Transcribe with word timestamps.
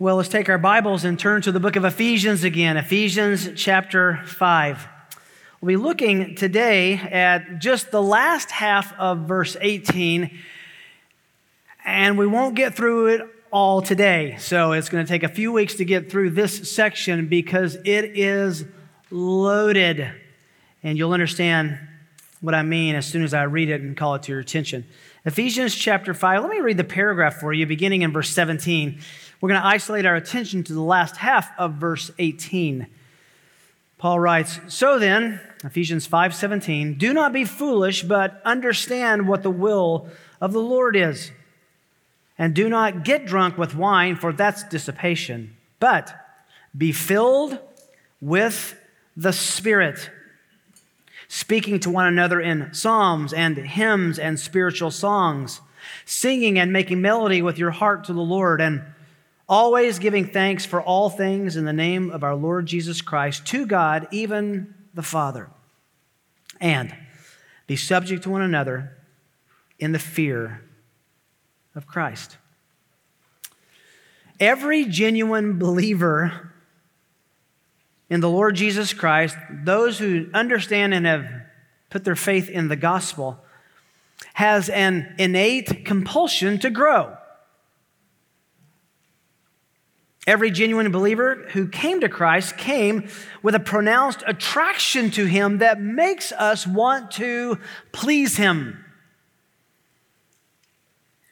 Well, 0.00 0.16
let's 0.16 0.30
take 0.30 0.48
our 0.48 0.56
Bibles 0.56 1.04
and 1.04 1.18
turn 1.18 1.42
to 1.42 1.52
the 1.52 1.60
book 1.60 1.76
of 1.76 1.84
Ephesians 1.84 2.42
again, 2.42 2.78
Ephesians 2.78 3.50
chapter 3.54 4.22
5. 4.24 4.88
We'll 5.60 5.68
be 5.68 5.76
looking 5.76 6.36
today 6.36 6.94
at 6.94 7.58
just 7.58 7.90
the 7.90 8.00
last 8.00 8.50
half 8.50 8.98
of 8.98 9.28
verse 9.28 9.58
18, 9.60 10.38
and 11.84 12.16
we 12.16 12.26
won't 12.26 12.54
get 12.54 12.74
through 12.74 13.08
it 13.08 13.28
all 13.50 13.82
today. 13.82 14.36
So 14.38 14.72
it's 14.72 14.88
going 14.88 15.04
to 15.04 15.08
take 15.08 15.22
a 15.22 15.28
few 15.28 15.52
weeks 15.52 15.74
to 15.74 15.84
get 15.84 16.10
through 16.10 16.30
this 16.30 16.72
section 16.72 17.26
because 17.28 17.74
it 17.84 18.16
is 18.16 18.64
loaded. 19.10 20.10
And 20.82 20.96
you'll 20.96 21.12
understand 21.12 21.78
what 22.40 22.54
I 22.54 22.62
mean 22.62 22.94
as 22.94 23.04
soon 23.04 23.22
as 23.22 23.34
I 23.34 23.42
read 23.42 23.68
it 23.68 23.82
and 23.82 23.94
call 23.94 24.14
it 24.14 24.22
to 24.22 24.32
your 24.32 24.40
attention. 24.40 24.86
Ephesians 25.26 25.74
chapter 25.74 26.14
5, 26.14 26.40
let 26.40 26.50
me 26.50 26.60
read 26.60 26.78
the 26.78 26.84
paragraph 26.84 27.34
for 27.34 27.52
you, 27.52 27.66
beginning 27.66 28.00
in 28.00 28.12
verse 28.12 28.30
17. 28.30 28.98
We're 29.40 29.48
going 29.48 29.60
to 29.60 29.66
isolate 29.66 30.04
our 30.04 30.16
attention 30.16 30.64
to 30.64 30.74
the 30.74 30.82
last 30.82 31.16
half 31.16 31.50
of 31.58 31.74
verse 31.74 32.10
18. 32.18 32.86
Paul 33.96 34.20
writes, 34.20 34.60
So 34.68 34.98
then, 34.98 35.40
Ephesians 35.64 36.06
5:17, 36.06 36.98
do 36.98 37.12
not 37.12 37.32
be 37.32 37.44
foolish, 37.44 38.02
but 38.02 38.40
understand 38.44 39.28
what 39.28 39.42
the 39.42 39.50
will 39.50 40.08
of 40.40 40.52
the 40.52 40.60
Lord 40.60 40.96
is. 40.96 41.32
And 42.38 42.54
do 42.54 42.68
not 42.68 43.04
get 43.04 43.26
drunk 43.26 43.58
with 43.58 43.74
wine, 43.74 44.16
for 44.16 44.32
that's 44.32 44.62
dissipation, 44.64 45.56
but 45.78 46.14
be 46.76 46.92
filled 46.92 47.58
with 48.20 48.78
the 49.16 49.32
Spirit, 49.32 50.10
speaking 51.28 51.78
to 51.80 51.90
one 51.90 52.06
another 52.06 52.40
in 52.40 52.72
psalms 52.72 53.32
and 53.34 53.56
hymns 53.58 54.18
and 54.18 54.40
spiritual 54.40 54.90
songs, 54.90 55.60
singing 56.04 56.58
and 56.58 56.72
making 56.72 57.02
melody 57.02 57.42
with 57.42 57.58
your 57.58 57.70
heart 57.70 58.04
to 58.04 58.14
the 58.14 58.20
Lord 58.20 58.60
and 58.60 58.82
always 59.50 59.98
giving 59.98 60.28
thanks 60.28 60.64
for 60.64 60.80
all 60.80 61.10
things 61.10 61.56
in 61.56 61.64
the 61.64 61.72
name 61.72 62.08
of 62.10 62.22
our 62.22 62.36
Lord 62.36 62.66
Jesus 62.66 63.02
Christ 63.02 63.44
to 63.46 63.66
God, 63.66 64.06
even 64.12 64.72
the 64.94 65.02
Father. 65.02 65.50
And 66.60 66.94
be 67.66 67.74
subject 67.74 68.22
to 68.22 68.30
one 68.30 68.42
another 68.42 68.96
in 69.80 69.90
the 69.90 69.98
fear 69.98 70.62
of 71.74 71.88
Christ. 71.88 72.36
Every 74.38 74.84
genuine 74.84 75.58
believer 75.58 76.52
in 78.08 78.20
the 78.20 78.30
Lord 78.30 78.54
Jesus 78.54 78.94
Christ, 78.94 79.36
those 79.64 79.98
who 79.98 80.28
understand 80.32 80.94
and 80.94 81.06
have 81.06 81.26
put 81.90 82.04
their 82.04 82.16
faith 82.16 82.48
in 82.48 82.68
the 82.68 82.76
gospel, 82.76 83.38
has 84.34 84.68
an 84.68 85.14
innate 85.18 85.84
compulsion 85.84 86.58
to 86.60 86.70
grow. 86.70 87.16
Every 90.26 90.50
genuine 90.50 90.90
believer 90.92 91.46
who 91.52 91.66
came 91.66 92.00
to 92.00 92.08
Christ 92.08 92.58
came 92.58 93.08
with 93.42 93.54
a 93.54 93.60
pronounced 93.60 94.22
attraction 94.26 95.10
to 95.12 95.24
him 95.24 95.58
that 95.58 95.80
makes 95.80 96.30
us 96.32 96.66
want 96.66 97.10
to 97.12 97.58
please 97.90 98.36
him. 98.36 98.84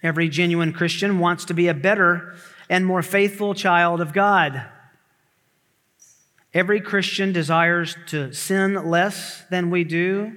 Every 0.03 0.29
genuine 0.29 0.73
Christian 0.73 1.19
wants 1.19 1.45
to 1.47 1.55
be 1.55 1.69
a 1.69 1.75
better 1.75 2.35
and 2.71 2.87
more 2.87 3.03
faithful 3.03 3.55
child 3.55 4.01
of 4.01 4.13
God. 4.13 4.65
Every 6.55 6.81
Christian 6.81 7.33
desires 7.33 7.97
to 8.07 8.33
sin 8.33 8.89
less 8.89 9.43
than 9.51 9.71
we 9.71 9.85
do, 9.85 10.37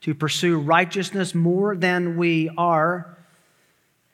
to 0.00 0.14
pursue 0.14 0.58
righteousness 0.58 1.34
more 1.34 1.76
than 1.76 2.16
we 2.16 2.50
are, 2.58 3.16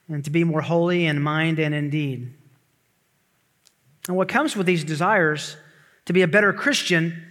and 0.07 0.23
to 0.25 0.29
be 0.29 0.43
more 0.43 0.61
holy 0.61 1.07
in 1.07 1.21
mind 1.21 1.57
and 1.57 1.73
in 1.73 1.89
deed. 1.89 2.33
And 4.09 4.17
what 4.17 4.27
comes 4.27 4.55
with 4.55 4.65
these 4.65 4.83
desires 4.83 5.55
to 6.05 6.13
be 6.13 6.23
a 6.23 6.27
better 6.27 6.51
Christian 6.51 7.23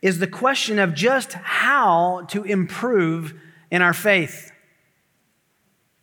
is 0.00 0.20
the 0.20 0.28
question 0.28 0.78
of 0.78 0.94
just 0.94 1.32
how 1.32 2.24
to 2.28 2.44
improve 2.44 3.34
in 3.68 3.82
our 3.82 3.92
faith. 3.92 4.52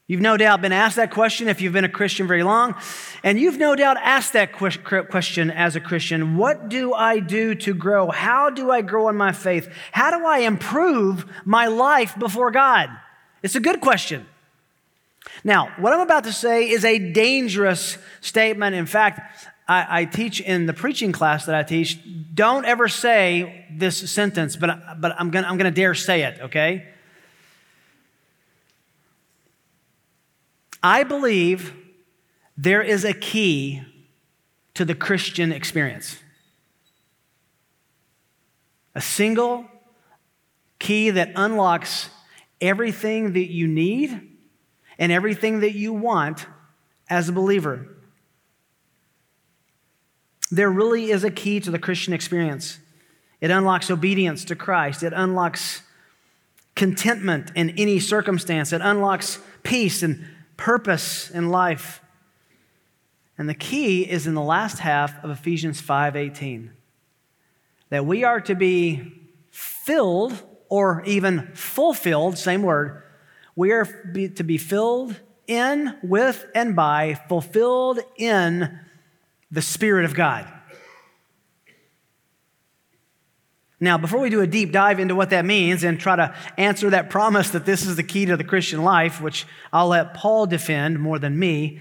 You've 0.06 0.20
no 0.20 0.36
doubt 0.36 0.62
been 0.62 0.74
asked 0.74 0.98
that 0.98 1.12
question 1.12 1.48
if 1.48 1.62
you've 1.62 1.72
been 1.72 1.86
a 1.86 1.90
Christian 1.90 2.28
very 2.28 2.44
long, 2.44 2.76
and 3.24 3.40
you've 3.40 3.58
no 3.58 3.74
doubt 3.74 3.96
asked 4.02 4.34
that 4.34 4.52
question 4.52 5.50
as 5.50 5.78
a 5.78 5.80
Christian 5.80 6.36
What 6.36 6.68
do 6.68 6.94
I 6.94 7.20
do 7.20 7.56
to 7.56 7.74
grow? 7.74 8.12
How 8.12 8.50
do 8.50 8.70
I 8.70 8.82
grow 8.82 9.08
in 9.08 9.16
my 9.16 9.32
faith? 9.32 9.74
How 9.94 10.12
do 10.12 10.26
I 10.26 10.40
improve 10.40 11.26
my 11.46 11.68
life 11.68 12.20
before 12.20 12.52
God? 12.52 12.90
It's 13.44 13.56
a 13.56 13.62
good 13.62 13.80
question. 13.80 14.26
Now, 15.46 15.72
what 15.78 15.94
I'm 15.94 16.02
about 16.02 16.26
to 16.26 16.34
say 16.34 16.70
is 16.70 16.84
a 16.84 17.00
dangerous 17.14 17.98
statement. 18.20 18.76
In 18.76 18.88
fact, 18.88 19.48
I, 19.68 20.02
I, 20.02 20.06
teach 20.06 20.40
in 20.40 20.66
the 20.66 20.74
preaching 20.74 21.12
class 21.12 21.46
that 21.46 21.56
I 21.56 21.64
teach, 21.64 22.00
don't 22.34 22.66
ever 22.66 22.88
say 22.88 23.66
this 23.70 24.10
sentence, 24.10 24.56
but, 24.56 25.02
but 25.02 25.14
I'm 25.20 25.30
going 25.30 25.44
to 25.44 25.50
I'm 25.50 25.58
going 25.58 25.72
to 25.72 25.76
dare 25.76 25.94
say 25.94 26.24
it, 26.24 26.40
okay? 26.42 26.88
I 30.82 31.04
believe 31.04 31.74
there 32.56 32.82
is 32.82 33.04
a 33.04 33.14
key 33.14 33.82
to 34.76 34.86
the 34.86 34.96
Christian 34.96 35.52
experience. 35.52 36.18
A 38.96 39.02
single 39.02 39.66
key 40.80 41.10
that 41.10 41.32
unlocks 41.36 42.10
everything 42.62 43.34
that 43.34 43.52
you 43.52 43.68
need 43.68 44.38
and 44.98 45.12
everything 45.12 45.60
that 45.60 45.74
you 45.74 45.94
want 45.94 46.46
as 47.10 47.28
a 47.30 47.32
believer. 47.32 47.97
There 50.52 50.70
really 50.70 51.12
is 51.12 51.24
a 51.24 51.32
key 51.32 51.60
to 51.60 51.72
the 51.72 51.80
Christian 51.80 52.14
experience. 52.14 52.80
It 53.42 53.52
unlocks 53.52 53.92
obedience 53.92 54.46
to 54.46 54.56
Christ, 54.56 55.04
it 55.04 55.14
unlocks 55.14 55.82
contentment 56.76 57.52
in 57.56 57.72
any 57.72 58.00
circumstance, 58.00 58.72
it 58.72 58.82
unlocks 58.82 59.40
peace 59.64 60.04
and 60.04 60.26
purpose 60.58 61.30
in 61.30 61.50
life. 61.50 62.02
And 63.38 63.48
the 63.48 63.54
key 63.54 64.10
is 64.10 64.26
in 64.26 64.34
the 64.34 64.42
last 64.42 64.80
half 64.80 65.24
of 65.24 65.30
Ephesians 65.30 65.82
5:18 65.82 66.72
that 67.90 68.06
we 68.06 68.24
are 68.24 68.42
to 68.42 68.56
be 68.56 69.14
filled 69.52 70.42
or 70.70 71.04
even 71.06 71.52
fulfilled, 71.54 72.38
same 72.38 72.62
word. 72.64 73.04
We 73.56 73.72
are 73.72 73.86
to 73.86 74.44
be 74.44 74.58
filled 74.58 75.16
in, 75.48 75.96
with, 76.04 76.46
and 76.54 76.76
by, 76.76 77.20
fulfilled 77.30 78.00
in 78.18 78.80
the 79.52 79.62
Spirit 79.62 80.06
of 80.06 80.14
God. 80.14 80.52
Now, 83.80 83.98
before 83.98 84.20
we 84.20 84.32
do 84.32 84.42
a 84.42 84.48
deep 84.48 84.72
dive 84.72 85.00
into 85.00 85.14
what 85.14 85.30
that 85.30 85.46
means 85.46 85.84
and 85.84 86.00
try 86.00 86.16
to 86.16 86.34
answer 86.58 86.90
that 86.90 87.12
promise 87.12 87.52
that 87.52 87.66
this 87.66 87.86
is 87.86 87.96
the 87.96 88.04
key 88.04 88.26
to 88.26 88.36
the 88.36 88.44
Christian 88.44 88.84
life, 88.84 89.22
which 89.22 89.46
I'll 89.72 89.90
let 89.90 90.16
Paul 90.16 90.48
defend 90.48 91.00
more 91.00 91.20
than 91.20 91.38
me, 91.38 91.80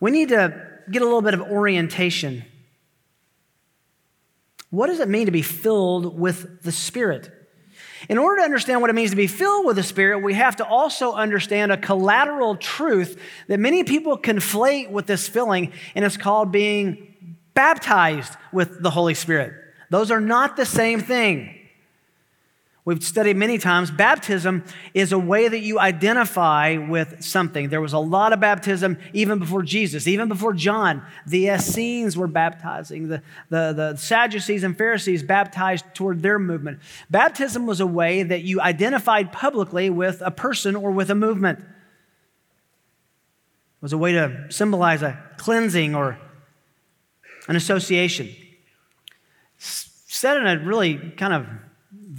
we 0.00 0.12
need 0.12 0.28
to 0.28 0.68
get 0.90 1.02
a 1.02 1.04
little 1.04 1.22
bit 1.22 1.34
of 1.34 1.40
orientation. 1.40 2.44
What 4.70 4.86
does 4.86 5.00
it 5.00 5.08
mean 5.08 5.26
to 5.26 5.32
be 5.32 5.42
filled 5.42 6.18
with 6.18 6.62
the 6.62 6.70
Spirit? 6.70 7.39
In 8.08 8.18
order 8.18 8.40
to 8.40 8.44
understand 8.44 8.80
what 8.80 8.90
it 8.90 8.94
means 8.94 9.10
to 9.10 9.16
be 9.16 9.26
filled 9.26 9.66
with 9.66 9.76
the 9.76 9.82
Spirit, 9.82 10.20
we 10.20 10.34
have 10.34 10.56
to 10.56 10.66
also 10.66 11.12
understand 11.12 11.70
a 11.70 11.76
collateral 11.76 12.56
truth 12.56 13.20
that 13.48 13.60
many 13.60 13.84
people 13.84 14.16
conflate 14.16 14.90
with 14.90 15.06
this 15.06 15.28
filling, 15.28 15.72
and 15.94 16.04
it's 16.04 16.16
called 16.16 16.50
being 16.50 17.36
baptized 17.54 18.32
with 18.52 18.82
the 18.82 18.90
Holy 18.90 19.14
Spirit. 19.14 19.52
Those 19.90 20.10
are 20.10 20.20
not 20.20 20.56
the 20.56 20.64
same 20.64 21.00
thing. 21.00 21.59
We've 22.84 23.04
studied 23.04 23.36
many 23.36 23.58
times. 23.58 23.90
Baptism 23.90 24.64
is 24.94 25.12
a 25.12 25.18
way 25.18 25.48
that 25.48 25.58
you 25.58 25.78
identify 25.78 26.78
with 26.78 27.22
something. 27.22 27.68
There 27.68 27.80
was 27.80 27.92
a 27.92 27.98
lot 27.98 28.32
of 28.32 28.40
baptism 28.40 28.98
even 29.12 29.38
before 29.38 29.62
Jesus, 29.62 30.06
even 30.06 30.28
before 30.28 30.54
John. 30.54 31.02
The 31.26 31.48
Essenes 31.48 32.16
were 32.16 32.26
baptizing, 32.26 33.08
the, 33.08 33.22
the, 33.50 33.74
the 33.74 33.96
Sadducees 33.96 34.64
and 34.64 34.76
Pharisees 34.76 35.22
baptized 35.22 35.84
toward 35.94 36.22
their 36.22 36.38
movement. 36.38 36.78
Baptism 37.10 37.66
was 37.66 37.80
a 37.80 37.86
way 37.86 38.22
that 38.22 38.44
you 38.44 38.60
identified 38.62 39.30
publicly 39.30 39.90
with 39.90 40.22
a 40.24 40.30
person 40.30 40.74
or 40.74 40.90
with 40.90 41.10
a 41.10 41.14
movement. 41.14 41.58
It 41.58 41.66
was 43.82 43.92
a 43.92 43.98
way 43.98 44.12
to 44.12 44.46
symbolize 44.48 45.02
a 45.02 45.22
cleansing 45.36 45.94
or 45.94 46.18
an 47.46 47.56
association. 47.56 48.34
Said 49.58 50.38
in 50.38 50.46
a 50.46 50.58
really 50.58 50.96
kind 51.16 51.34
of 51.34 51.46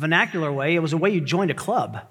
vernacular 0.01 0.51
way, 0.51 0.75
it 0.75 0.79
was 0.79 0.91
a 0.91 0.97
way 0.97 1.11
you 1.11 1.21
joined 1.21 1.51
a 1.51 1.55
club. 1.55 2.01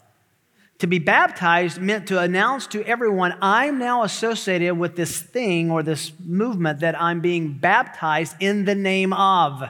To 0.78 0.86
be 0.86 0.98
baptized 0.98 1.78
meant 1.78 2.08
to 2.08 2.18
announce 2.18 2.66
to 2.68 2.82
everyone, 2.84 3.36
I'm 3.42 3.78
now 3.78 4.02
associated 4.02 4.78
with 4.78 4.96
this 4.96 5.20
thing 5.20 5.70
or 5.70 5.82
this 5.82 6.12
movement 6.24 6.80
that 6.80 6.98
I'm 6.98 7.20
being 7.20 7.52
baptized 7.52 8.34
in 8.40 8.64
the 8.64 8.74
name 8.74 9.12
of. 9.12 9.62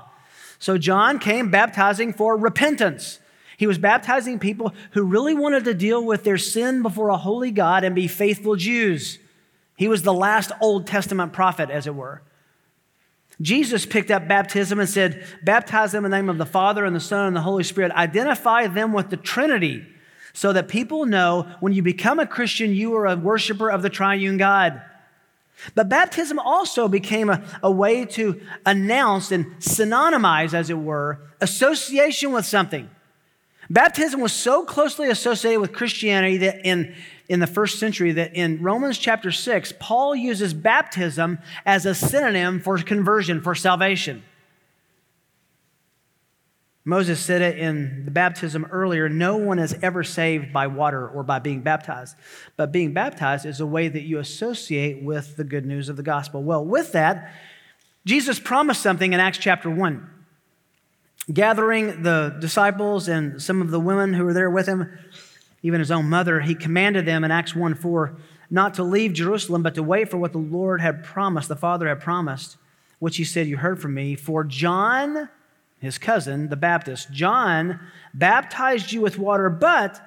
So 0.60 0.78
John 0.78 1.18
came 1.18 1.50
baptizing 1.50 2.12
for 2.12 2.36
repentance. 2.36 3.18
He 3.56 3.66
was 3.66 3.76
baptizing 3.76 4.38
people 4.38 4.72
who 4.92 5.02
really 5.02 5.34
wanted 5.34 5.64
to 5.64 5.74
deal 5.74 6.04
with 6.04 6.22
their 6.22 6.38
sin 6.38 6.80
before 6.82 7.08
a 7.08 7.16
holy 7.16 7.50
God 7.50 7.82
and 7.82 7.94
be 7.94 8.06
faithful 8.06 8.54
Jews. 8.54 9.18
He 9.76 9.88
was 9.88 10.02
the 10.02 10.12
last 10.12 10.52
Old 10.60 10.86
Testament 10.86 11.32
prophet, 11.32 11.70
as 11.70 11.86
it 11.86 11.94
were. 11.94 12.22
Jesus 13.40 13.86
picked 13.86 14.10
up 14.10 14.28
baptism 14.28 14.80
and 14.80 14.88
said, 14.88 15.24
Baptize 15.42 15.92
them 15.92 16.04
in 16.04 16.10
the 16.10 16.16
name 16.16 16.28
of 16.28 16.38
the 16.38 16.46
Father 16.46 16.84
and 16.84 16.94
the 16.94 17.00
Son 17.00 17.26
and 17.26 17.36
the 17.36 17.40
Holy 17.40 17.64
Spirit. 17.64 17.92
Identify 17.92 18.66
them 18.66 18.92
with 18.92 19.10
the 19.10 19.16
Trinity 19.16 19.86
so 20.32 20.52
that 20.52 20.68
people 20.68 21.06
know 21.06 21.48
when 21.60 21.72
you 21.72 21.82
become 21.82 22.18
a 22.18 22.26
Christian, 22.26 22.74
you 22.74 22.94
are 22.96 23.06
a 23.06 23.16
worshiper 23.16 23.70
of 23.70 23.82
the 23.82 23.90
triune 23.90 24.36
God. 24.36 24.82
But 25.74 25.88
baptism 25.88 26.38
also 26.38 26.88
became 26.88 27.28
a, 27.28 27.42
a 27.62 27.70
way 27.70 28.04
to 28.06 28.40
announce 28.64 29.30
and 29.32 29.46
synonymize, 29.58 30.54
as 30.54 30.70
it 30.70 30.78
were, 30.78 31.20
association 31.40 32.32
with 32.32 32.46
something. 32.46 32.88
Baptism 33.68 34.20
was 34.20 34.32
so 34.32 34.64
closely 34.64 35.08
associated 35.08 35.60
with 35.60 35.72
Christianity 35.72 36.38
that 36.38 36.66
in, 36.66 36.94
in 37.30 37.38
the 37.38 37.46
first 37.46 37.78
century 37.78 38.10
that 38.10 38.34
in 38.34 38.60
Romans 38.60 38.98
chapter 38.98 39.30
6, 39.30 39.74
Paul 39.78 40.16
uses 40.16 40.52
baptism 40.52 41.38
as 41.64 41.86
a 41.86 41.94
synonym 41.94 42.58
for 42.58 42.76
conversion, 42.78 43.40
for 43.40 43.54
salvation. 43.54 44.24
Moses 46.84 47.20
said 47.20 47.40
it 47.40 47.56
in 47.56 48.04
the 48.04 48.10
baptism 48.10 48.66
earlier 48.72 49.08
no 49.08 49.36
one 49.36 49.60
is 49.60 49.76
ever 49.80 50.02
saved 50.02 50.52
by 50.52 50.66
water 50.66 51.08
or 51.08 51.22
by 51.22 51.38
being 51.38 51.60
baptized. 51.60 52.16
But 52.56 52.72
being 52.72 52.92
baptized 52.92 53.46
is 53.46 53.60
a 53.60 53.66
way 53.66 53.86
that 53.86 54.02
you 54.02 54.18
associate 54.18 55.00
with 55.00 55.36
the 55.36 55.44
good 55.44 55.64
news 55.64 55.88
of 55.88 55.96
the 55.96 56.02
gospel. 56.02 56.42
Well, 56.42 56.64
with 56.64 56.90
that, 56.92 57.32
Jesus 58.04 58.40
promised 58.40 58.82
something 58.82 59.12
in 59.12 59.20
Acts 59.20 59.38
chapter 59.38 59.70
1. 59.70 60.10
Gathering 61.32 62.02
the 62.02 62.36
disciples 62.40 63.06
and 63.06 63.40
some 63.40 63.62
of 63.62 63.70
the 63.70 63.78
women 63.78 64.14
who 64.14 64.24
were 64.24 64.34
there 64.34 64.50
with 64.50 64.66
him, 64.66 64.98
even 65.62 65.80
his 65.80 65.90
own 65.90 66.08
mother, 66.08 66.40
he 66.40 66.54
commanded 66.54 67.06
them 67.06 67.24
in 67.24 67.30
Acts 67.30 67.54
1 67.54 67.74
4 67.74 68.16
not 68.52 68.74
to 68.74 68.82
leave 68.82 69.12
Jerusalem, 69.12 69.62
but 69.62 69.76
to 69.76 69.82
wait 69.82 70.10
for 70.10 70.16
what 70.16 70.32
the 70.32 70.38
Lord 70.38 70.80
had 70.80 71.04
promised, 71.04 71.48
the 71.48 71.54
Father 71.54 71.86
had 71.86 72.00
promised, 72.00 72.56
which 72.98 73.16
he 73.16 73.24
said, 73.24 73.46
You 73.46 73.58
heard 73.58 73.80
from 73.80 73.94
me. 73.94 74.16
For 74.16 74.42
John 74.42 75.28
his 75.80 75.98
cousin, 75.98 76.48
the 76.48 76.56
Baptist. 76.56 77.10
John 77.10 77.80
baptized 78.12 78.92
you 78.92 79.00
with 79.00 79.18
water, 79.18 79.48
but 79.48 80.00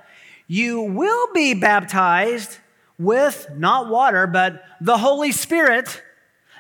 you 0.48 0.82
will 0.82 1.34
be 1.34 1.56
baptized 1.56 2.60
with 3.00 3.48
not 3.58 3.90
water, 3.90 4.28
but 4.28 4.64
the 4.80 5.00
Holy 5.00 5.32
Spirit 5.32 6.02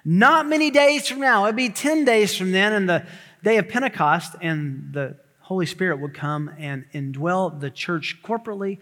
not 0.03 0.47
many 0.47 0.71
days 0.71 1.07
from 1.07 1.19
now. 1.19 1.45
It'd 1.45 1.55
be 1.55 1.69
10 1.69 2.05
days 2.05 2.35
from 2.35 2.51
then, 2.51 2.73
and 2.73 2.89
the 2.89 3.05
day 3.43 3.57
of 3.57 3.69
Pentecost, 3.69 4.35
and 4.41 4.89
the 4.91 5.15
Holy 5.53 5.67
Spirit 5.67 5.99
would 5.99 6.15
come 6.15 6.49
and 6.57 6.83
indwell 6.95 7.59
the 7.59 7.69
church 7.69 8.17
corporately. 8.23 8.79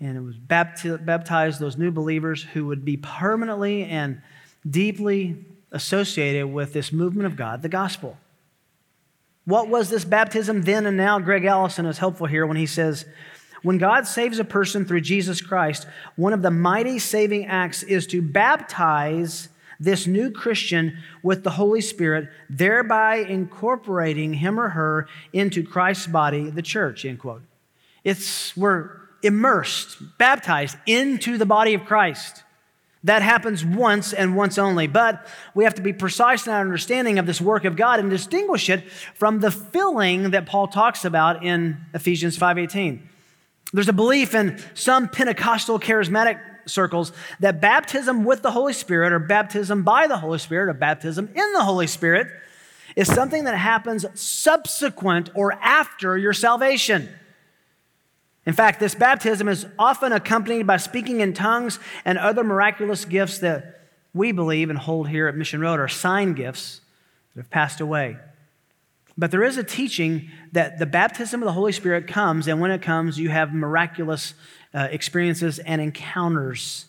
And 0.00 0.16
it 0.16 0.20
was 0.20 0.36
baptized 0.36 1.60
those 1.60 1.76
new 1.76 1.92
believers 1.92 2.42
who 2.42 2.66
would 2.66 2.84
be 2.84 2.96
permanently 2.96 3.84
and 3.84 4.20
deeply 4.68 5.44
associated 5.70 6.48
with 6.48 6.72
this 6.72 6.90
movement 6.90 7.26
of 7.26 7.36
God, 7.36 7.62
the 7.62 7.68
gospel. 7.68 8.18
What 9.44 9.68
was 9.68 9.90
this 9.90 10.04
baptism 10.04 10.62
then 10.62 10.86
and 10.86 10.96
now? 10.96 11.20
Gregg 11.20 11.44
Allison 11.44 11.86
is 11.86 11.98
helpful 11.98 12.26
here 12.26 12.48
when 12.48 12.56
he 12.56 12.66
says, 12.66 13.04
when 13.62 13.78
God 13.78 14.08
saves 14.08 14.40
a 14.40 14.44
person 14.44 14.84
through 14.84 15.02
Jesus 15.02 15.40
Christ, 15.40 15.86
one 16.16 16.32
of 16.32 16.42
the 16.42 16.50
mighty 16.50 16.98
saving 16.98 17.46
acts 17.46 17.84
is 17.84 18.08
to 18.08 18.20
baptize 18.20 19.50
this 19.82 20.06
new 20.06 20.30
Christian 20.30 20.98
with 21.22 21.42
the 21.42 21.50
Holy 21.50 21.80
Spirit, 21.80 22.28
thereby 22.48 23.16
incorporating 23.16 24.34
him 24.34 24.58
or 24.58 24.70
her 24.70 25.08
into 25.32 25.64
Christ's 25.64 26.06
body, 26.06 26.50
the 26.50 26.62
church, 26.62 27.04
end 27.04 27.18
quote. 27.18 27.42
It's, 28.04 28.56
we're 28.56 28.90
immersed, 29.22 29.98
baptized 30.18 30.76
into 30.86 31.36
the 31.36 31.46
body 31.46 31.74
of 31.74 31.84
Christ. 31.84 32.44
That 33.04 33.22
happens 33.22 33.64
once 33.64 34.12
and 34.12 34.36
once 34.36 34.58
only. 34.58 34.86
But 34.86 35.26
we 35.54 35.64
have 35.64 35.74
to 35.74 35.82
be 35.82 35.92
precise 35.92 36.46
in 36.46 36.52
our 36.52 36.60
understanding 36.60 37.18
of 37.18 37.26
this 37.26 37.40
work 37.40 37.64
of 37.64 37.74
God 37.74 37.98
and 37.98 38.08
distinguish 38.08 38.70
it 38.70 38.88
from 39.14 39.40
the 39.40 39.50
filling 39.50 40.30
that 40.30 40.46
Paul 40.46 40.68
talks 40.68 41.04
about 41.04 41.44
in 41.44 41.78
Ephesians 41.94 42.38
5:18. 42.38 43.00
There's 43.72 43.88
a 43.88 43.92
belief 43.92 44.34
in 44.34 44.62
some 44.74 45.08
Pentecostal 45.08 45.80
charismatic 45.80 46.38
circles 46.66 47.12
that 47.40 47.60
baptism 47.60 48.24
with 48.24 48.42
the 48.42 48.50
Holy 48.50 48.72
Spirit 48.72 49.12
or 49.12 49.18
baptism 49.18 49.82
by 49.82 50.06
the 50.06 50.18
Holy 50.18 50.38
Spirit 50.38 50.68
or 50.68 50.74
baptism 50.74 51.28
in 51.34 51.52
the 51.52 51.64
Holy 51.64 51.86
Spirit 51.86 52.28
is 52.96 53.08
something 53.08 53.44
that 53.44 53.56
happens 53.56 54.04
subsequent 54.14 55.30
or 55.34 55.52
after 55.54 56.16
your 56.18 56.32
salvation. 56.32 57.08
In 58.44 58.52
fact, 58.52 58.80
this 58.80 58.94
baptism 58.94 59.48
is 59.48 59.66
often 59.78 60.12
accompanied 60.12 60.66
by 60.66 60.76
speaking 60.76 61.20
in 61.20 61.32
tongues 61.32 61.78
and 62.04 62.18
other 62.18 62.42
miraculous 62.42 63.04
gifts 63.04 63.38
that 63.38 63.80
we 64.14 64.32
believe 64.32 64.68
and 64.68 64.78
hold 64.78 65.08
here 65.08 65.28
at 65.28 65.36
Mission 65.36 65.60
Road 65.60 65.80
are 65.80 65.88
sign 65.88 66.34
gifts 66.34 66.80
that 67.34 67.42
have 67.42 67.50
passed 67.50 67.80
away. 67.80 68.16
But 69.16 69.30
there 69.30 69.42
is 69.42 69.58
a 69.58 69.64
teaching 69.64 70.30
that 70.52 70.78
the 70.78 70.86
baptism 70.86 71.42
of 71.42 71.46
the 71.46 71.52
Holy 71.52 71.72
Spirit 71.72 72.06
comes, 72.06 72.48
and 72.48 72.60
when 72.60 72.70
it 72.70 72.82
comes, 72.82 73.18
you 73.18 73.28
have 73.28 73.52
miraculous 73.52 74.34
uh, 74.74 74.88
experiences 74.90 75.58
and 75.58 75.80
encounters. 75.82 76.86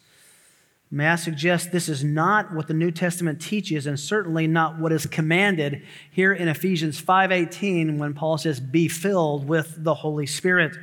May 0.90 1.08
I 1.08 1.16
suggest 1.16 1.72
this 1.72 1.90
is 1.90 2.04
not 2.04 2.54
what 2.54 2.68
the 2.68 2.74
New 2.74 2.92
Testament 2.92 3.42
teaches, 3.42 3.88
and 3.88 4.00
certainly 4.00 4.46
not 4.46 4.80
what 4.80 4.92
is 4.92 5.06
commanded 5.08 5.82
here 6.12 6.32
in 6.32 6.48
Ephesians 6.48 7.02
5:18 7.02 7.98
when 7.98 8.14
Paul 8.14 8.38
says, 8.38 8.60
"Be 8.60 8.88
filled 8.88 9.48
with 9.48 9.84
the 9.84 9.96
Holy 9.96 10.28
Spirit." 10.28 10.78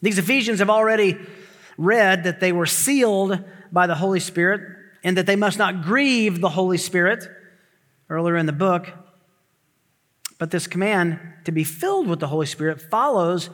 These 0.00 0.18
Ephesians 0.18 0.58
have 0.58 0.70
already 0.70 1.18
read 1.76 2.24
that 2.24 2.40
they 2.40 2.52
were 2.52 2.66
sealed 2.66 3.44
by 3.70 3.86
the 3.86 3.96
Holy 3.96 4.20
Spirit 4.20 4.62
and 5.02 5.16
that 5.18 5.26
they 5.26 5.36
must 5.36 5.58
not 5.58 5.82
grieve 5.82 6.40
the 6.40 6.48
Holy 6.48 6.78
Spirit 6.78 7.28
earlier 8.08 8.36
in 8.36 8.46
the 8.46 8.52
book. 8.52 8.90
But 10.38 10.50
this 10.50 10.66
command 10.66 11.18
to 11.44 11.52
be 11.52 11.64
filled 11.64 12.08
with 12.08 12.20
the 12.20 12.26
Holy 12.28 12.46
Spirit 12.46 12.80
follows 12.80 13.50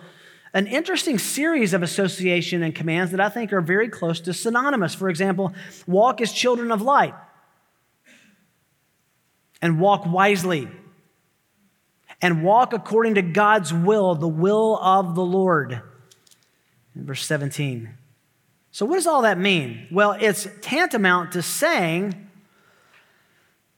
an 0.52 0.66
interesting 0.66 1.18
series 1.18 1.74
of 1.74 1.82
association 1.82 2.62
and 2.62 2.74
commands 2.74 3.12
that 3.12 3.20
I 3.20 3.28
think 3.28 3.52
are 3.52 3.60
very 3.60 3.88
close 3.88 4.20
to 4.20 4.34
synonymous. 4.34 4.94
For 4.94 5.08
example, 5.08 5.52
walk 5.86 6.20
as 6.20 6.32
children 6.32 6.72
of 6.72 6.82
light 6.82 7.14
and 9.62 9.78
walk 9.78 10.06
wisely 10.06 10.68
and 12.22 12.42
walk 12.42 12.72
according 12.72 13.14
to 13.14 13.22
God's 13.22 13.72
will, 13.72 14.14
the 14.14 14.28
will 14.28 14.78
of 14.82 15.14
the 15.14 15.24
Lord 15.24 15.80
in 16.94 17.06
verse 17.06 17.24
17. 17.24 17.90
So, 18.72 18.86
what 18.86 18.96
does 18.96 19.06
all 19.06 19.22
that 19.22 19.38
mean? 19.38 19.86
Well, 19.90 20.16
it's 20.18 20.46
tantamount 20.62 21.32
to 21.32 21.42
saying, 21.42 22.28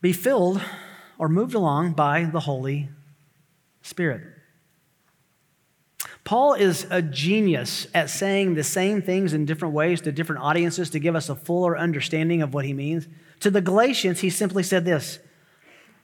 be 0.00 0.12
filled 0.12 0.60
or 1.22 1.28
moved 1.28 1.54
along 1.54 1.92
by 1.92 2.25
the 2.25 2.40
Holy 2.40 2.88
Spirit. 3.80 4.23
Paul 6.25 6.54
is 6.54 6.85
a 6.90 7.00
genius 7.00 7.87
at 7.94 8.11
saying 8.11 8.54
the 8.54 8.64
same 8.64 9.00
things 9.02 9.32
in 9.32 9.47
different 9.47 9.73
ways 9.73 10.00
to 10.00 10.11
different 10.11 10.42
audiences 10.42 10.90
to 10.90 10.99
give 10.99 11.14
us 11.14 11.28
a 11.28 11.37
fuller 11.37 11.78
understanding 11.78 12.42
of 12.42 12.54
what 12.54 12.64
he 12.64 12.73
means. 12.73 13.06
To 13.38 13.52
the 13.52 13.61
Galatians, 13.61 14.18
he 14.18 14.30
simply 14.30 14.64
said 14.64 14.85
this 14.85 15.20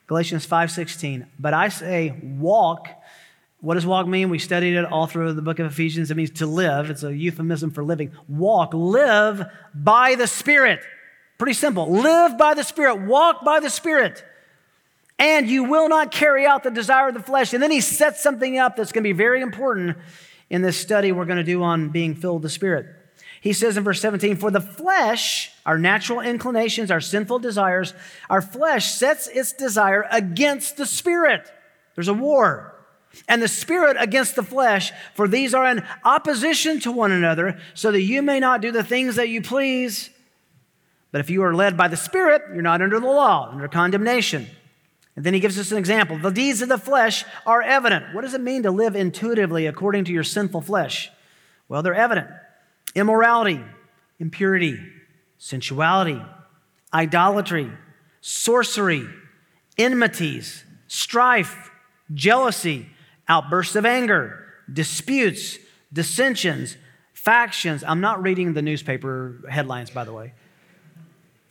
Galatians 0.07 0.47
5:16, 0.47 1.27
"But 1.37 1.53
I 1.53 1.69
say 1.69 2.15
walk 2.23 2.89
what 3.61 3.75
does 3.75 3.85
walk 3.85 4.07
mean? 4.07 4.31
We 4.31 4.39
studied 4.39 4.77
it 4.77 4.85
all 4.85 5.09
through 5.09 5.33
the 5.33 5.43
book 5.43 5.59
of 5.59 5.67
Ephesians. 5.67 6.13
It 6.13 6.17
means 6.17 6.31
to 6.39 6.47
live. 6.47 6.91
It's 6.91 7.03
a 7.03 7.13
euphemism 7.13 7.73
for 7.73 7.83
living. 7.83 8.13
Walk, 8.29 8.73
live 8.73 9.45
by 9.75 10.15
the 10.15 10.29
Spirit. 10.29 10.79
Pretty 11.39 11.55
simple. 11.55 11.91
Live 11.91 12.39
by 12.39 12.55
the 12.55 12.63
Spirit, 12.63 13.01
walk 13.01 13.45
by 13.45 13.59
the 13.59 13.69
Spirit. 13.69 14.23
And 15.19 15.49
you 15.49 15.65
will 15.65 15.89
not 15.89 16.13
carry 16.13 16.47
out 16.47 16.63
the 16.63 16.71
desire 16.71 17.09
of 17.09 17.15
the 17.15 17.23
flesh. 17.23 17.53
And 17.53 17.63
then 17.63 17.71
he 17.71 17.81
sets 17.81 18.23
something 18.23 18.59
up 18.59 18.77
that's 18.77 18.93
going 18.93 19.03
to 19.03 19.09
be 19.09 19.13
very 19.13 19.41
important 19.41 19.97
in 20.49 20.63
this 20.63 20.79
study 20.79 21.13
we're 21.13 21.25
going 21.25 21.39
to 21.39 21.45
do 21.45 21.63
on 21.63 21.89
being 21.89 22.15
filled 22.15 22.43
with 22.43 22.45
the 22.45 22.55
Spirit. 22.55 22.87
He 23.41 23.53
says 23.53 23.77
in 23.77 23.85
verse 23.85 24.01
17, 24.01 24.37
For 24.37 24.51
the 24.51 24.61
flesh, 24.61 25.53
our 25.67 25.79
natural 25.79 26.21
inclinations, 26.21 26.91
our 26.91 27.01
sinful 27.01 27.41
desires, 27.41 27.95
our 28.31 28.43
flesh 28.43 28.93
sets 28.93 29.27
its 29.29 29.53
desire 29.53 30.07
against 30.11 30.77
the 30.77 30.87
Spirit. 30.87 31.51
There's 31.95 32.09
a 32.09 32.15
war 32.15 32.79
and 33.29 33.43
the 33.43 33.49
spirit 33.49 33.97
against 33.99 34.37
the 34.37 34.43
flesh, 34.43 34.93
for 35.15 35.27
these 35.29 35.55
are 35.55 35.67
in 35.67 35.85
opposition 36.05 36.81
to 36.81 36.93
one 36.93 37.13
another, 37.13 37.59
so 37.75 37.91
that 37.91 38.03
you 38.03 38.23
may 38.23 38.41
not 38.41 38.61
do 38.61 38.71
the 38.71 38.85
things 38.85 39.17
that 39.17 39.29
you 39.29 39.43
please. 39.43 40.11
But 41.11 41.21
if 41.21 41.31
you 41.31 41.43
are 41.43 41.55
led 41.55 41.77
by 41.77 41.89
the 41.89 41.97
spirit, 41.97 42.43
you're 42.53 42.63
not 42.63 42.83
under 42.83 43.01
the 43.01 43.07
law, 43.07 43.51
under 43.51 43.69
condemnation. 43.69 44.47
And 45.19 45.27
then 45.27 45.35
he 45.35 45.41
gives 45.41 45.59
us 45.59 45.73
an 45.73 45.79
example. 45.79 46.17
The 46.17 46.31
deeds 46.31 46.63
of 46.63 46.69
the 46.69 46.79
flesh 46.79 47.25
are 47.45 47.61
evident. 47.61 48.15
What 48.15 48.21
does 48.23 48.35
it 48.35 48.41
mean 48.41 48.63
to 48.63 48.71
live 48.71 48.95
intuitively 48.95 49.67
according 49.67 50.05
to 50.05 50.13
your 50.13 50.23
sinful 50.23 50.61
flesh? 50.61 51.11
Well, 51.69 51.83
they're 51.83 51.93
evident 51.93 52.29
immorality, 52.95 53.61
impurity, 54.21 54.79
sensuality, 55.37 56.23
idolatry, 56.95 57.69
sorcery, 58.21 59.09
enmities, 59.77 60.63
strife, 60.87 61.73
jealousy 62.15 62.89
outbursts 63.27 63.75
of 63.75 63.85
anger, 63.85 64.47
disputes, 64.73 65.59
dissensions, 65.93 66.77
factions. 67.13 67.83
I'm 67.83 68.01
not 68.01 68.23
reading 68.23 68.53
the 68.53 68.63
newspaper 68.63 69.43
headlines, 69.51 69.91
by 69.91 70.05
the 70.05 70.13
way. 70.13 70.35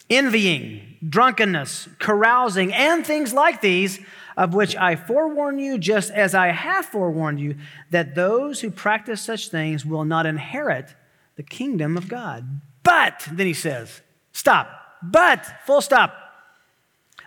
Envying, 0.10 0.98
drunkenness, 1.08 1.90
carousing, 2.00 2.74
and 2.74 3.06
things 3.06 3.34
like 3.34 3.62
these, 3.62 4.00
of 4.36 4.54
which 4.54 4.76
I 4.76 4.96
forewarn 4.96 5.60
you, 5.60 5.78
just 5.78 6.12
as 6.12 6.36
I 6.36 6.48
have 6.48 6.86
forewarned 6.86 7.40
you, 7.40 7.56
that 7.90 8.16
those 8.16 8.62
who 8.62 8.70
practice 8.70 9.22
such 9.22 9.50
things 9.50 9.86
will 9.86 10.06
not 10.06 10.26
inherit 10.26 10.94
the 11.36 11.44
kingdom 11.44 11.98
of 11.98 12.08
God. 12.08 12.62
But, 12.84 13.28
then 13.32 13.48
he 13.48 13.54
says, 13.54 14.02
stop, 14.32 14.70
but, 15.02 15.46
full 15.66 15.82
stop. 15.82 16.16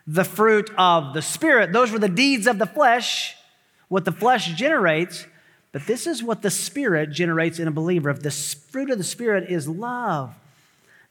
The 0.07 0.25
fruit 0.25 0.71
of 0.79 1.15
the 1.15 1.23
Spirit, 1.23 1.73
those 1.73 1.93
were 1.93 1.99
the 1.99 2.09
deeds 2.09 2.47
of 2.47 2.59
the 2.59 2.67
flesh, 2.67 3.37
what 3.89 4.05
the 4.05 4.13
flesh 4.13 4.53
generates, 4.55 5.27
but 5.73 5.87
this 5.87 6.07
is 6.07 6.23
what 6.23 6.43
the 6.43 6.51
Spirit 6.51 7.11
generates 7.13 7.59
in 7.59 7.69
a 7.69 7.73
believer. 7.73 8.11
If 8.11 8.23
the 8.23 8.31
fruit 8.31 8.91
of 8.91 8.99
the 8.99 9.05
Spirit 9.05 9.51
is 9.51 9.69
love, 9.69 10.35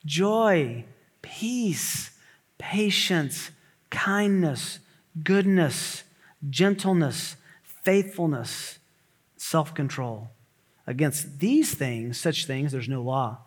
joy, 0.05 0.85
peace, 1.21 2.11
patience, 2.57 3.51
kindness, 3.89 4.79
goodness, 5.23 6.03
gentleness, 6.49 7.35
faithfulness, 7.63 8.79
self 9.37 9.73
control. 9.73 10.29
Against 10.87 11.39
these 11.39 11.73
things, 11.73 12.19
such 12.19 12.45
things, 12.45 12.71
there's 12.71 12.89
no 12.89 13.01
law. 13.01 13.39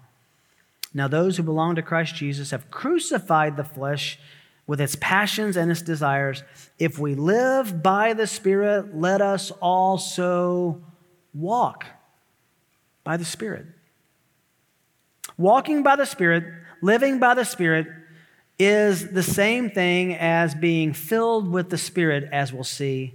Now, 0.94 1.08
those 1.08 1.36
who 1.36 1.42
belong 1.42 1.74
to 1.76 1.82
Christ 1.82 2.14
Jesus 2.14 2.50
have 2.50 2.70
crucified 2.70 3.56
the 3.56 3.64
flesh 3.64 4.18
with 4.66 4.80
its 4.80 4.96
passions 4.96 5.56
and 5.56 5.70
its 5.70 5.82
desires. 5.82 6.44
If 6.78 6.98
we 6.98 7.14
live 7.14 7.82
by 7.82 8.12
the 8.12 8.26
Spirit, 8.26 8.96
let 8.96 9.20
us 9.20 9.50
also 9.60 10.82
walk 11.34 11.86
by 13.04 13.16
the 13.16 13.24
Spirit. 13.24 13.66
Walking 15.36 15.82
by 15.82 15.96
the 15.96 16.06
Spirit, 16.06 16.44
living 16.82 17.18
by 17.18 17.34
the 17.34 17.44
Spirit, 17.44 17.86
is 18.58 19.10
the 19.12 19.22
same 19.22 19.70
thing 19.70 20.14
as 20.14 20.54
being 20.54 20.92
filled 20.92 21.48
with 21.48 21.70
the 21.70 21.78
Spirit, 21.78 22.28
as 22.30 22.52
we'll 22.52 22.64
see 22.64 23.14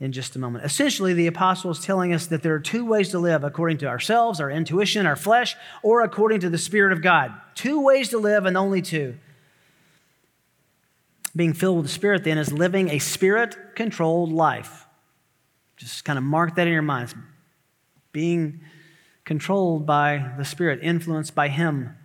in 0.00 0.12
just 0.12 0.36
a 0.36 0.38
moment. 0.38 0.64
Essentially, 0.64 1.12
the 1.12 1.26
apostle 1.26 1.70
is 1.70 1.80
telling 1.80 2.12
us 2.14 2.26
that 2.26 2.42
there 2.42 2.54
are 2.54 2.60
two 2.60 2.84
ways 2.84 3.08
to 3.10 3.18
live 3.18 3.42
according 3.42 3.78
to 3.78 3.86
ourselves, 3.86 4.40
our 4.40 4.50
intuition, 4.50 5.06
our 5.06 5.16
flesh, 5.16 5.56
or 5.82 6.02
according 6.02 6.40
to 6.40 6.50
the 6.50 6.58
Spirit 6.58 6.92
of 6.92 7.02
God. 7.02 7.32
Two 7.54 7.80
ways 7.80 8.10
to 8.10 8.18
live, 8.18 8.46
and 8.46 8.56
only 8.56 8.80
two. 8.80 9.16
Being 11.34 11.52
filled 11.52 11.78
with 11.78 11.86
the 11.86 11.92
Spirit, 11.92 12.24
then, 12.24 12.38
is 12.38 12.52
living 12.52 12.90
a 12.90 12.98
spirit 12.98 13.56
controlled 13.74 14.32
life. 14.32 14.86
Just 15.76 16.04
kind 16.04 16.18
of 16.18 16.24
mark 16.24 16.54
that 16.54 16.66
in 16.66 16.72
your 16.72 16.82
mind. 16.82 17.12
being 18.12 18.60
controlled 19.24 19.84
by 19.84 20.32
the 20.38 20.44
Spirit, 20.44 20.80
influenced 20.82 21.34
by 21.34 21.48
Him. 21.48 21.97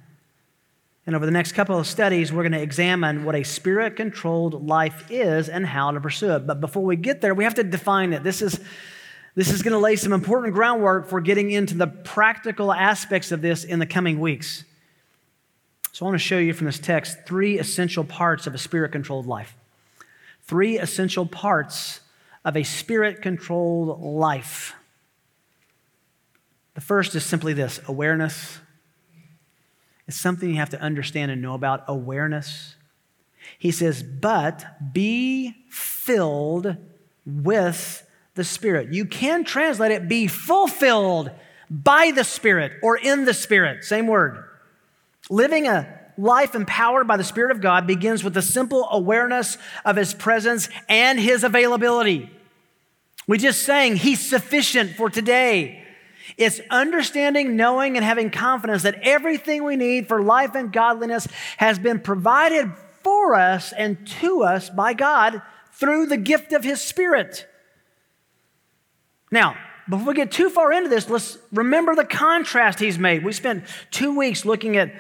And 1.05 1.15
over 1.15 1.25
the 1.25 1.31
next 1.31 1.51
couple 1.51 1.77
of 1.77 1.85
studies, 1.85 2.31
we're 2.31 2.43
going 2.43 2.53
to 2.53 2.61
examine 2.61 3.25
what 3.25 3.35
a 3.35 3.43
spirit 3.43 3.97
controlled 3.97 4.65
life 4.65 5.05
is 5.09 5.49
and 5.49 5.65
how 5.65 5.91
to 5.91 5.99
pursue 5.99 6.31
it. 6.35 6.47
But 6.47 6.61
before 6.61 6.83
we 6.83 6.95
get 6.95 7.19
there, 7.19 7.33
we 7.33 7.43
have 7.43 7.55
to 7.55 7.63
define 7.63 8.13
it. 8.13 8.23
This 8.23 8.41
is, 8.41 8.59
this 9.35 9.51
is 9.51 9.61
going 9.63 9.73
to 9.73 9.79
lay 9.79 9.97
some 9.97 10.13
important 10.13 10.53
groundwork 10.53 11.09
for 11.09 11.19
getting 11.19 11.51
into 11.51 11.75
the 11.75 11.87
practical 11.87 12.71
aspects 12.71 13.33
of 13.33 13.41
this 13.41 13.65
in 13.65 13.79
the 13.79 13.85
coming 13.85 14.19
weeks. 14.19 14.63
So 15.91 16.05
I 16.05 16.09
want 16.09 16.15
to 16.15 16.25
show 16.25 16.37
you 16.37 16.53
from 16.53 16.67
this 16.67 16.79
text 16.79 17.19
three 17.25 17.59
essential 17.59 18.05
parts 18.05 18.47
of 18.47 18.55
a 18.55 18.57
spirit 18.57 18.93
controlled 18.93 19.27
life. 19.27 19.55
Three 20.43 20.79
essential 20.79 21.25
parts 21.25 21.99
of 22.45 22.55
a 22.55 22.63
spirit 22.63 23.21
controlled 23.21 24.01
life. 24.01 24.73
The 26.75 26.81
first 26.81 27.13
is 27.13 27.23
simply 27.23 27.53
this 27.53 27.79
awareness 27.87 28.59
it's 30.07 30.17
something 30.17 30.49
you 30.49 30.55
have 30.55 30.69
to 30.71 30.81
understand 30.81 31.31
and 31.31 31.41
know 31.41 31.53
about 31.53 31.83
awareness. 31.87 32.75
He 33.57 33.71
says, 33.71 34.03
but 34.03 34.65
be 34.93 35.55
filled 35.69 36.77
with 37.25 38.05
the 38.35 38.43
Spirit. 38.43 38.93
You 38.93 39.05
can 39.05 39.43
translate 39.43 39.91
it 39.91 40.09
be 40.09 40.27
fulfilled 40.27 41.31
by 41.69 42.11
the 42.11 42.23
Spirit 42.23 42.73
or 42.81 42.97
in 42.97 43.25
the 43.25 43.33
Spirit. 43.33 43.83
Same 43.83 44.07
word. 44.07 44.43
Living 45.29 45.67
a 45.67 45.99
life 46.17 46.53
empowered 46.53 47.07
by 47.07 47.17
the 47.17 47.23
Spirit 47.23 47.51
of 47.51 47.61
God 47.61 47.87
begins 47.87 48.23
with 48.23 48.33
the 48.33 48.41
simple 48.41 48.87
awareness 48.91 49.57
of 49.85 49.95
His 49.95 50.13
presence 50.13 50.69
and 50.89 51.19
His 51.19 51.43
availability. 51.43 52.29
We 53.27 53.37
just 53.37 53.63
sang, 53.63 53.95
He's 53.95 54.27
sufficient 54.27 54.95
for 54.95 55.09
today. 55.09 55.82
It's 56.37 56.59
understanding, 56.69 57.55
knowing, 57.55 57.95
and 57.95 58.05
having 58.05 58.29
confidence 58.29 58.83
that 58.83 58.99
everything 59.03 59.63
we 59.63 59.75
need 59.75 60.07
for 60.07 60.21
life 60.21 60.55
and 60.55 60.71
godliness 60.71 61.27
has 61.57 61.77
been 61.79 61.99
provided 61.99 62.71
for 63.03 63.35
us 63.35 63.73
and 63.73 64.07
to 64.21 64.43
us 64.43 64.69
by 64.69 64.93
God 64.93 65.41
through 65.73 66.07
the 66.07 66.17
gift 66.17 66.53
of 66.53 66.63
His 66.63 66.81
Spirit. 66.81 67.47
Now, 69.31 69.57
before 69.89 70.07
we 70.07 70.13
get 70.13 70.31
too 70.31 70.49
far 70.49 70.71
into 70.71 70.89
this, 70.89 71.09
let's 71.09 71.37
remember 71.51 71.95
the 71.95 72.05
contrast 72.05 72.79
He's 72.79 72.97
made. 72.97 73.23
We 73.23 73.33
spent 73.33 73.65
two 73.91 74.17
weeks 74.17 74.45
looking 74.45 74.77
at 74.77 74.93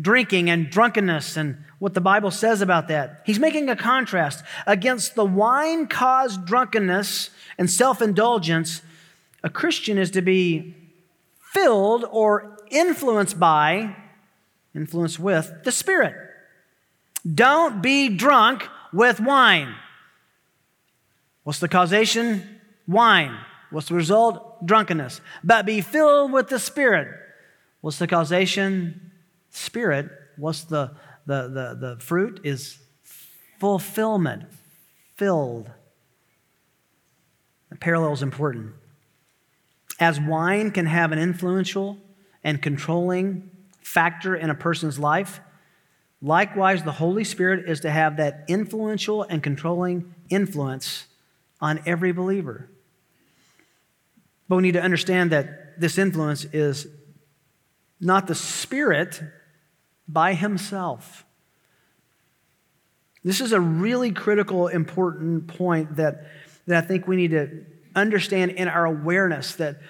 drinking 0.00 0.48
and 0.48 0.70
drunkenness 0.70 1.36
and 1.36 1.58
what 1.78 1.94
the 1.94 2.00
Bible 2.00 2.30
says 2.30 2.60
about 2.60 2.88
that. 2.88 3.22
He's 3.26 3.38
making 3.38 3.68
a 3.68 3.76
contrast 3.76 4.44
against 4.66 5.14
the 5.14 5.24
wine 5.24 5.86
caused 5.86 6.46
drunkenness 6.46 7.30
and 7.58 7.70
self 7.70 8.00
indulgence. 8.00 8.82
A 9.42 9.50
Christian 9.50 9.98
is 9.98 10.10
to 10.12 10.22
be 10.22 10.76
filled 11.52 12.04
or 12.10 12.56
influenced 12.70 13.38
by, 13.38 13.96
influenced 14.74 15.18
with 15.18 15.52
the 15.64 15.72
Spirit. 15.72 16.14
Don't 17.34 17.82
be 17.82 18.08
drunk 18.08 18.68
with 18.92 19.20
wine. 19.20 19.74
What's 21.42 21.58
the 21.58 21.68
causation? 21.68 22.60
Wine. 22.86 23.36
What's 23.70 23.88
the 23.88 23.94
result? 23.94 24.64
Drunkenness. 24.66 25.20
But 25.42 25.66
be 25.66 25.80
filled 25.80 26.32
with 26.32 26.48
the 26.48 26.58
Spirit. 26.58 27.08
What's 27.80 27.98
the 27.98 28.06
causation? 28.06 29.12
Spirit. 29.50 30.10
What's 30.36 30.64
the, 30.64 30.92
the, 31.26 31.42
the, 31.48 31.78
the 31.80 31.96
fruit? 32.00 32.40
Is 32.44 32.78
fulfillment. 33.58 34.44
Filled. 35.16 35.70
The 37.70 37.76
parallel 37.76 38.12
is 38.12 38.22
important. 38.22 38.74
As 40.00 40.18
wine 40.18 40.70
can 40.70 40.86
have 40.86 41.12
an 41.12 41.18
influential 41.18 41.98
and 42.42 42.60
controlling 42.60 43.50
factor 43.82 44.34
in 44.34 44.48
a 44.48 44.54
person's 44.54 44.98
life, 44.98 45.40
likewise, 46.22 46.82
the 46.82 46.92
Holy 46.92 47.22
Spirit 47.22 47.68
is 47.68 47.80
to 47.80 47.90
have 47.90 48.16
that 48.16 48.44
influential 48.48 49.22
and 49.22 49.42
controlling 49.42 50.14
influence 50.30 51.06
on 51.60 51.80
every 51.84 52.12
believer. 52.12 52.70
But 54.48 54.56
we 54.56 54.62
need 54.62 54.72
to 54.72 54.82
understand 54.82 55.32
that 55.32 55.78
this 55.78 55.98
influence 55.98 56.46
is 56.46 56.86
not 58.00 58.26
the 58.26 58.34
Spirit 58.34 59.22
by 60.08 60.32
Himself. 60.32 61.26
This 63.22 63.42
is 63.42 63.52
a 63.52 63.60
really 63.60 64.12
critical, 64.12 64.68
important 64.68 65.46
point 65.46 65.96
that, 65.96 66.26
that 66.66 66.84
I 66.84 66.86
think 66.86 67.06
we 67.06 67.16
need 67.16 67.32
to 67.32 67.66
understand 67.94 68.52
in 68.52 68.68
our 68.68 68.84
awareness 68.84 69.54
that 69.56 69.80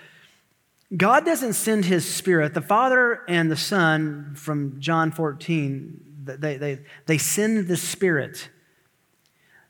God 0.97 1.25
doesn't 1.25 1.52
send 1.52 1.85
his 1.85 2.04
spirit. 2.04 2.54
The 2.54 2.61
Father 2.61 3.23
and 3.28 3.50
the 3.50 3.57
Son 3.57 4.33
from 4.35 4.80
John 4.80 5.12
14, 5.12 6.00
they, 6.25 6.57
they, 6.57 6.80
they 7.07 7.19
send 7.19 7.69
the 7.69 7.76
Spirit. 7.76 8.49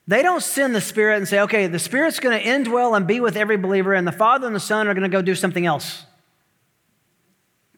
They 0.07 0.23
don't 0.23 0.43
send 0.43 0.75
the 0.75 0.81
Spirit 0.81 1.19
and 1.19 1.29
say, 1.29 1.41
okay, 1.41 1.67
the 1.67 1.79
Spirit's 1.79 2.21
going 2.21 2.39
to 2.39 2.45
indwell 2.45 2.97
and 2.97 3.07
be 3.07 3.21
with 3.21 3.37
every 3.37 3.57
believer, 3.57 3.95
and 3.95 4.07
the 4.07 4.13
Father 4.13 4.47
and 4.47 4.57
the 4.57 4.61
Son 4.61 4.89
are 4.89 4.95
going 4.95 5.09
to 5.09 5.15
go 5.15 5.23
do 5.23 5.35
something 5.35 5.67
else. 5.67 6.05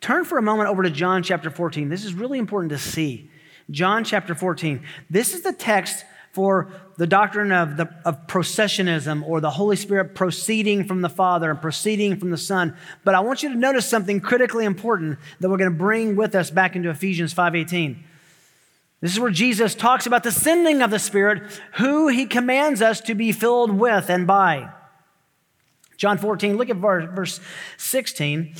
Turn 0.00 0.25
for 0.25 0.38
a 0.38 0.42
moment 0.42 0.68
over 0.68 0.82
to 0.82 0.90
John 0.90 1.23
chapter 1.23 1.50
14. 1.50 1.88
This 1.88 2.04
is 2.04 2.14
really 2.14 2.38
important 2.38 2.71
to 2.71 2.78
see. 2.78 3.30
John 3.71 4.04
chapter 4.04 4.35
14. 4.35 4.82
This 5.11 5.35
is 5.35 5.42
the 5.42 5.52
text 5.52 6.04
for 6.32 6.72
the 6.96 7.06
doctrine 7.06 7.52
of, 7.52 7.76
the, 7.76 7.94
of 8.04 8.26
processionism 8.26 9.22
or 9.24 9.40
the 9.40 9.50
Holy 9.50 9.76
Spirit 9.76 10.14
proceeding 10.14 10.84
from 10.84 11.02
the 11.02 11.08
Father 11.08 11.50
and 11.50 11.60
proceeding 11.60 12.16
from 12.16 12.30
the 12.30 12.38
Son. 12.38 12.74
But 13.04 13.14
I 13.14 13.20
want 13.20 13.42
you 13.42 13.50
to 13.50 13.54
notice 13.54 13.86
something 13.86 14.20
critically 14.20 14.64
important 14.64 15.18
that 15.40 15.50
we're 15.50 15.58
going 15.58 15.70
to 15.70 15.76
bring 15.76 16.16
with 16.16 16.34
us 16.34 16.50
back 16.50 16.74
into 16.74 16.88
Ephesians 16.88 17.34
5:18. 17.34 18.02
This 19.02 19.12
is 19.12 19.20
where 19.20 19.30
Jesus 19.30 19.74
talks 19.74 20.06
about 20.06 20.22
the 20.22 20.32
sending 20.32 20.80
of 20.80 20.90
the 20.90 20.98
Spirit, 20.98 21.42
who 21.74 22.08
he 22.08 22.24
commands 22.24 22.80
us 22.80 23.00
to 23.02 23.14
be 23.14 23.32
filled 23.32 23.72
with 23.72 24.08
and 24.08 24.26
by. 24.26 24.70
John 25.96 26.18
14, 26.18 26.56
look 26.56 26.70
at 26.70 26.76
verse 26.76 27.40
16. 27.76 28.54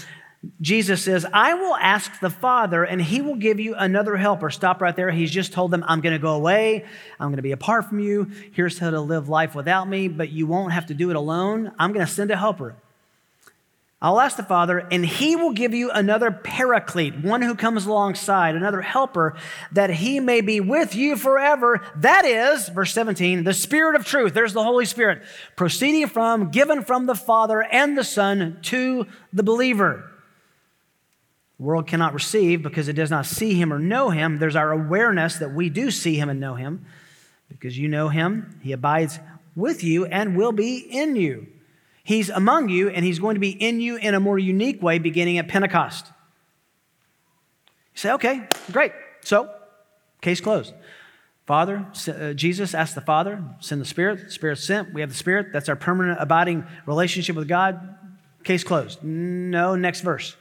Jesus 0.61 1.02
says, 1.04 1.25
I 1.32 1.54
will 1.54 1.76
ask 1.76 2.18
the 2.18 2.30
Father, 2.30 2.82
and 2.82 3.00
he 3.00 3.20
will 3.20 3.37
give 3.37 3.61
you 3.61 3.76
another 3.76 4.16
helper. 4.16 4.50
Stop 4.50 4.80
right 4.80 4.94
there. 4.94 5.11
He's 5.11 5.30
just 5.30 5.52
told 5.52 5.70
them, 5.70 5.84
I'm 5.87 6.00
going 6.00 6.14
to 6.14 6.18
go 6.18 6.34
away. 6.34 6.84
I'm 7.20 7.28
going 7.28 7.37
to 7.37 7.42
be 7.42 7.52
apart 7.52 7.88
from 7.88 8.00
you. 8.00 8.28
Here's 8.52 8.78
how 8.78 8.90
to 8.90 9.00
live 9.00 9.28
life 9.28 9.54
without 9.54 9.88
me, 9.88 10.08
but 10.08 10.30
you 10.30 10.49
won't 10.49 10.72
have 10.72 10.87
to 10.87 10.94
do 10.94 11.11
it 11.11 11.16
alone. 11.16 11.70
I'm 11.78 11.92
going 11.92 12.04
to 12.04 12.12
send 12.12 12.32
a 12.32 12.37
helper. 12.37 12.75
I'll 14.00 14.18
ask 14.18 14.37
the 14.37 14.42
Father, 14.42 14.80
and 14.80 15.06
he 15.06 15.37
will 15.37 15.52
give 15.52 15.75
you 15.75 15.92
another 15.92 16.32
paraclete, 16.32 17.22
one 17.22 17.40
who 17.40 17.54
comes 17.54 17.87
alongside, 17.87 18.56
another 18.56 18.80
helper, 18.80 19.37
that 19.70 19.90
he 19.90 20.18
may 20.18 20.40
be 20.40 20.58
with 20.58 20.96
you 20.96 21.16
forever. 21.16 21.80
That 21.94 22.25
is, 22.25 22.68
verse 22.68 22.92
17, 22.92 23.44
the 23.44 23.54
Spirit 23.54 23.94
of 23.94 24.04
truth. 24.04 24.34
There's 24.34 24.54
the 24.54 24.64
Holy 24.64 24.87
Spirit, 24.87 25.22
proceeding 25.54 26.08
from, 26.08 26.50
given 26.50 26.82
from 26.82 27.06
the 27.06 27.14
Father 27.14 27.62
and 27.62 27.96
the 27.96 28.02
Son 28.02 28.58
to 28.62 29.06
the 29.32 29.44
believer. 29.44 30.12
World 31.62 31.87
cannot 31.87 32.12
receive 32.12 32.62
because 32.62 32.88
it 32.88 32.95
does 32.95 33.11
not 33.11 33.25
see 33.25 33.54
him 33.54 33.73
or 33.73 33.78
know 33.78 34.11
him. 34.11 34.38
There's 34.38 34.57
our 34.57 34.73
awareness 34.73 35.37
that 35.37 35.54
we 35.54 35.71
do 35.71 35.90
see 35.90 36.16
him 36.16 36.28
and 36.28 36.40
know 36.40 36.57
him 36.57 36.85
because 37.49 37.78
you 37.78 37.88
know 37.88 38.09
him. 38.09 38.59
He 38.62 38.73
abides 38.73 39.21
with 39.54 39.85
you 39.85 40.07
and 40.07 40.37
will 40.37 40.52
be 40.52 40.78
in 40.78 41.14
you. 41.16 41.47
He's 42.04 42.31
among 42.31 42.69
you, 42.69 42.88
and 42.88 43.04
He's 43.04 43.19
going 43.19 43.35
to 43.35 43.40
be 43.40 43.50
in 43.50 43.81
you 43.81 43.97
in 43.97 44.14
a 44.14 44.21
more 44.21 44.38
unique 44.38 44.83
way 44.83 44.99
beginning 44.99 45.38
at 45.38 45.49
Pentecost. 45.49 46.07
You 47.95 47.99
say, 47.99 48.12
okay, 48.12 48.49
great. 48.73 48.92
So, 49.21 49.49
case 50.21 50.40
closed. 50.40 50.75
Father, 51.47 51.87
uh, 52.09 52.33
Jesus 52.33 52.75
asked 52.75 52.95
the 52.95 53.00
Father, 53.00 53.45
send 53.61 53.81
the 53.81 53.85
Spirit. 53.85 54.25
The 54.25 54.31
Spirit 54.31 54.59
sent. 54.59 54.92
We 54.92 55.00
have 55.00 55.11
the 55.11 55.16
Spirit. 55.16 55.52
That's 55.52 55.69
our 55.69 55.76
permanent 55.76 56.19
abiding 56.21 56.66
relationship 56.87 57.37
with 57.37 57.47
God. 57.47 57.97
Case 58.42 58.64
closed. 58.64 59.02
No, 59.04 59.76
next 59.76 60.00
verse. 60.00 60.37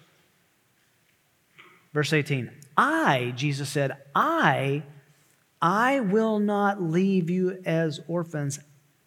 Verse 1.94 2.14
18. 2.14 2.52
I, 2.78 3.34
Jesus 3.36 3.70
said, 3.70 3.98
I, 4.16 4.84
I 5.62 6.00
will 6.00 6.40
not 6.40 6.82
leave 6.82 7.30
you 7.30 7.62
as 7.66 8.00
orphans. 8.08 8.60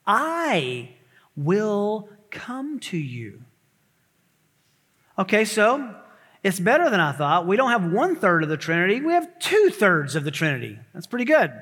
I 0.06 0.90
will 1.36 2.08
come 2.30 2.78
to 2.80 2.98
you. 2.98 3.42
Okay, 5.18 5.44
so 5.44 5.94
it's 6.42 6.60
better 6.60 6.90
than 6.90 7.00
I 7.00 7.12
thought. 7.12 7.46
We 7.46 7.56
don't 7.56 7.70
have 7.70 7.90
one 7.90 8.16
third 8.16 8.42
of 8.42 8.48
the 8.48 8.56
Trinity, 8.56 9.00
we 9.00 9.12
have 9.12 9.38
two 9.38 9.70
thirds 9.70 10.14
of 10.14 10.24
the 10.24 10.30
Trinity. 10.30 10.78
That's 10.92 11.06
pretty 11.06 11.24
good. 11.24 11.52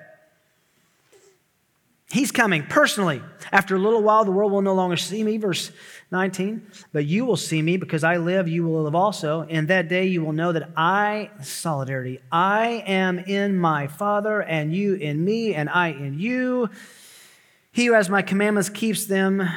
He's 2.13 2.31
coming 2.31 2.65
personally. 2.65 3.23
After 3.53 3.75
a 3.75 3.79
little 3.79 4.03
while, 4.03 4.27
the 4.27 4.33
world 4.33 4.53
will 4.53 4.61
no 4.61 4.75
longer 4.75 4.99
see 4.99 5.25
me. 5.25 5.39
Verse 5.39 5.73
19. 6.11 6.67
But 6.93 7.07
you 7.07 7.25
will 7.25 7.39
see 7.39 7.63
me 7.63 7.79
because 7.79 8.05
I 8.05 8.19
live, 8.19 8.49
you 8.49 8.65
will 8.65 8.83
live 8.83 8.95
also. 8.95 9.43
In 9.49 9.65
that 9.69 9.89
day, 9.89 10.05
you 10.05 10.23
will 10.23 10.35
know 10.35 10.53
that 10.53 10.69
I, 10.77 11.31
solidarity, 11.41 12.21
I 12.31 12.85
am 12.87 13.19
in 13.19 13.57
my 13.57 13.87
Father, 13.87 14.43
and 14.43 14.77
you 14.77 14.93
in 14.93 15.25
me, 15.25 15.55
and 15.55 15.71
I 15.71 15.89
in 15.89 16.19
you. 16.19 16.69
He 17.73 17.87
who 17.87 17.95
has 17.95 18.11
my 18.11 18.21
commandments 18.21 18.69
keeps 18.69 19.07
them 19.07 19.49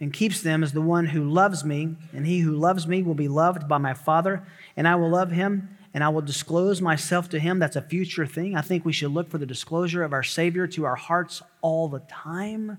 and 0.00 0.12
keeps 0.12 0.42
them 0.42 0.64
is 0.64 0.72
the 0.72 0.82
one 0.82 1.06
who 1.06 1.30
loves 1.30 1.64
me, 1.64 1.94
and 2.12 2.26
he 2.26 2.40
who 2.40 2.56
loves 2.56 2.88
me 2.88 3.04
will 3.04 3.14
be 3.14 3.28
loved 3.28 3.68
by 3.68 3.78
my 3.78 3.94
Father, 3.94 4.42
and 4.76 4.88
I 4.88 4.96
will 4.96 5.10
love 5.10 5.30
him, 5.30 5.75
and 5.96 6.04
I 6.04 6.10
will 6.10 6.20
disclose 6.20 6.82
myself 6.82 7.30
to 7.30 7.38
him. 7.38 7.58
That's 7.58 7.74
a 7.74 7.80
future 7.80 8.26
thing. 8.26 8.54
I 8.54 8.60
think 8.60 8.84
we 8.84 8.92
should 8.92 9.12
look 9.12 9.30
for 9.30 9.38
the 9.38 9.46
disclosure 9.46 10.04
of 10.04 10.12
our 10.12 10.22
Savior 10.22 10.66
to 10.66 10.84
our 10.84 10.94
hearts 10.94 11.40
all 11.62 11.88
the 11.88 12.00
time. 12.00 12.76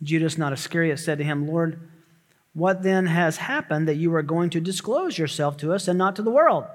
Judas, 0.00 0.38
not 0.38 0.52
Iscariot, 0.52 1.00
said 1.00 1.18
to 1.18 1.24
him, 1.24 1.48
Lord, 1.48 1.80
what 2.54 2.84
then 2.84 3.06
has 3.06 3.38
happened 3.38 3.88
that 3.88 3.96
you 3.96 4.14
are 4.14 4.22
going 4.22 4.50
to 4.50 4.60
disclose 4.60 5.18
yourself 5.18 5.56
to 5.56 5.72
us 5.72 5.88
and 5.88 5.98
not 5.98 6.14
to 6.14 6.22
the 6.22 6.30
world? 6.30 6.66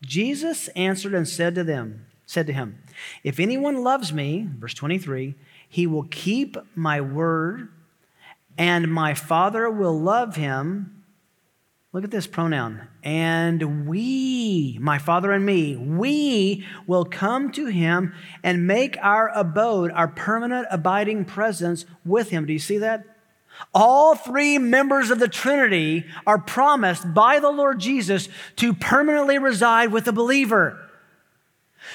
Jesus 0.00 0.68
answered 0.68 1.12
and 1.12 1.26
said 1.26 1.56
to 1.56 1.64
them, 1.64 2.06
said 2.24 2.46
to 2.46 2.52
him, 2.52 2.78
If 3.24 3.40
anyone 3.40 3.82
loves 3.82 4.12
me, 4.12 4.48
verse 4.58 4.74
23, 4.74 5.34
he 5.68 5.88
will 5.88 6.04
keep 6.04 6.56
my 6.76 7.00
word 7.00 7.68
and 8.56 8.94
my 8.94 9.14
Father 9.14 9.68
will 9.68 9.98
love 9.98 10.36
him. 10.36 10.97
Look 11.92 12.04
at 12.04 12.10
this 12.10 12.26
pronoun. 12.26 12.86
And 13.02 13.88
we, 13.88 14.76
my 14.78 14.98
Father 14.98 15.32
and 15.32 15.46
me, 15.46 15.74
we 15.74 16.66
will 16.86 17.06
come 17.06 17.50
to 17.52 17.66
him 17.66 18.12
and 18.42 18.66
make 18.66 18.98
our 19.00 19.30
abode, 19.30 19.90
our 19.92 20.08
permanent 20.08 20.68
abiding 20.70 21.24
presence 21.24 21.86
with 22.04 22.28
him. 22.28 22.44
Do 22.44 22.52
you 22.52 22.58
see 22.58 22.78
that? 22.78 23.04
All 23.74 24.14
three 24.14 24.58
members 24.58 25.10
of 25.10 25.18
the 25.18 25.28
Trinity 25.28 26.04
are 26.26 26.38
promised 26.38 27.14
by 27.14 27.40
the 27.40 27.50
Lord 27.50 27.80
Jesus 27.80 28.28
to 28.56 28.74
permanently 28.74 29.38
reside 29.38 29.90
with 29.90 30.04
the 30.04 30.12
believer. 30.12 30.78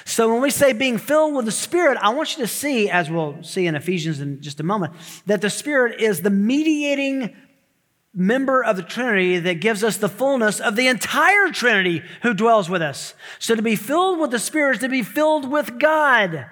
So 0.05 0.33
when 0.33 0.41
we 0.41 0.49
say 0.49 0.73
being 0.73 0.97
filled 0.97 1.35
with 1.35 1.45
the 1.45 1.51
Spirit, 1.51 1.99
I 2.01 2.09
want 2.09 2.35
you 2.35 2.43
to 2.43 2.47
see, 2.47 2.89
as 2.89 3.11
we'll 3.11 3.43
see 3.43 3.67
in 3.67 3.75
Ephesians 3.75 4.19
in 4.19 4.41
just 4.41 4.59
a 4.59 4.63
moment, 4.63 4.93
that 5.27 5.41
the 5.41 5.51
Spirit 5.51 6.01
is 6.01 6.21
the 6.21 6.31
mediating 6.31 7.35
member 8.13 8.63
of 8.63 8.77
the 8.77 8.83
Trinity 8.83 9.39
that 9.39 9.55
gives 9.55 9.83
us 9.83 9.97
the 9.97 10.09
fullness 10.09 10.59
of 10.59 10.75
the 10.75 10.87
entire 10.87 11.49
Trinity 11.49 12.03
who 12.21 12.33
dwells 12.33 12.69
with 12.69 12.81
us. 12.81 13.15
So 13.39 13.55
to 13.55 13.61
be 13.61 13.75
filled 13.75 14.19
with 14.19 14.31
the 14.31 14.39
Spirit 14.39 14.75
is 14.75 14.81
to 14.81 14.89
be 14.89 15.01
filled 15.01 15.49
with 15.49 15.79
God. 15.79 16.45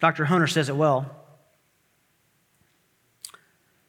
Dr. 0.00 0.26
Hoehner 0.26 0.50
says 0.50 0.68
it 0.68 0.76
well. 0.76 1.14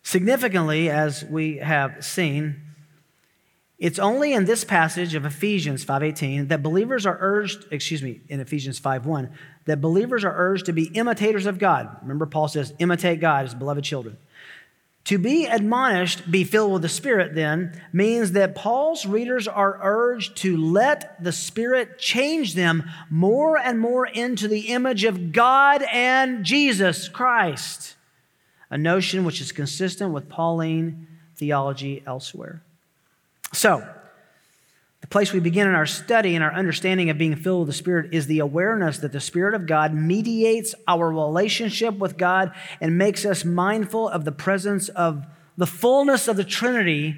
Significantly, 0.03 0.89
as 0.89 1.25
we 1.25 1.57
have 1.57 2.03
seen, 2.03 2.61
it's 3.77 3.99
only 3.99 4.33
in 4.33 4.45
this 4.45 4.63
passage 4.63 5.13
of 5.15 5.25
Ephesians 5.25 5.83
5:18 5.83 6.47
that 6.47 6.63
believers 6.63 7.05
are 7.05 7.17
urged, 7.19 7.65
excuse 7.71 8.01
me, 8.01 8.21
in 8.27 8.39
Ephesians 8.39 8.79
5:1, 8.79 9.29
that 9.65 9.81
believers 9.81 10.23
are 10.23 10.33
urged 10.35 10.65
to 10.65 10.73
be 10.73 10.85
imitators 10.95 11.45
of 11.45 11.59
God. 11.59 11.97
Remember 12.01 12.25
Paul 12.25 12.47
says, 12.47 12.73
"Imitate 12.79 13.19
God 13.19 13.45
as 13.45 13.53
beloved 13.53 13.83
children." 13.83 14.17
To 15.07 15.17
be 15.17 15.45
admonished, 15.45 16.29
be 16.29 16.43
filled 16.43 16.73
with 16.73 16.81
the 16.81 16.89
Spirit, 16.89 17.33
then, 17.33 17.81
means 17.93 18.33
that 18.33 18.55
Paul's 18.55 19.05
readers 19.05 19.47
are 19.47 19.79
urged 19.81 20.35
to 20.39 20.57
let 20.57 21.23
the 21.23 21.31
Spirit 21.31 21.97
change 21.97 22.55
them 22.55 22.89
more 23.09 23.57
and 23.57 23.79
more 23.79 24.05
into 24.05 24.49
the 24.49 24.67
image 24.67 25.05
of 25.05 25.31
God 25.31 25.81
and 25.93 26.43
Jesus 26.43 27.07
Christ, 27.07 27.95
a 28.69 28.77
notion 28.77 29.23
which 29.23 29.39
is 29.39 29.53
consistent 29.53 30.11
with 30.11 30.27
Pauline 30.27 31.07
theology 31.37 32.03
elsewhere. 32.05 32.61
So, 33.53 33.87
the 35.07 35.13
place 35.13 35.31
we 35.31 35.39
begin 35.39 35.69
in 35.69 35.73
our 35.73 35.85
study 35.85 36.35
and 36.35 36.43
our 36.43 36.53
understanding 36.53 37.09
of 37.09 37.17
being 37.17 37.37
filled 37.37 37.61
with 37.61 37.67
the 37.67 37.79
Spirit 37.79 38.13
is 38.13 38.27
the 38.27 38.39
awareness 38.39 38.97
that 38.97 39.13
the 39.13 39.21
Spirit 39.21 39.55
of 39.55 39.65
God 39.65 39.93
mediates 39.93 40.75
our 40.85 41.09
relationship 41.09 41.97
with 41.97 42.17
God 42.17 42.51
and 42.81 42.97
makes 42.97 43.23
us 43.23 43.45
mindful 43.45 44.09
of 44.09 44.25
the 44.25 44.33
presence 44.33 44.89
of 44.89 45.25
the 45.55 45.65
fullness 45.65 46.27
of 46.27 46.35
the 46.35 46.43
Trinity, 46.43 47.15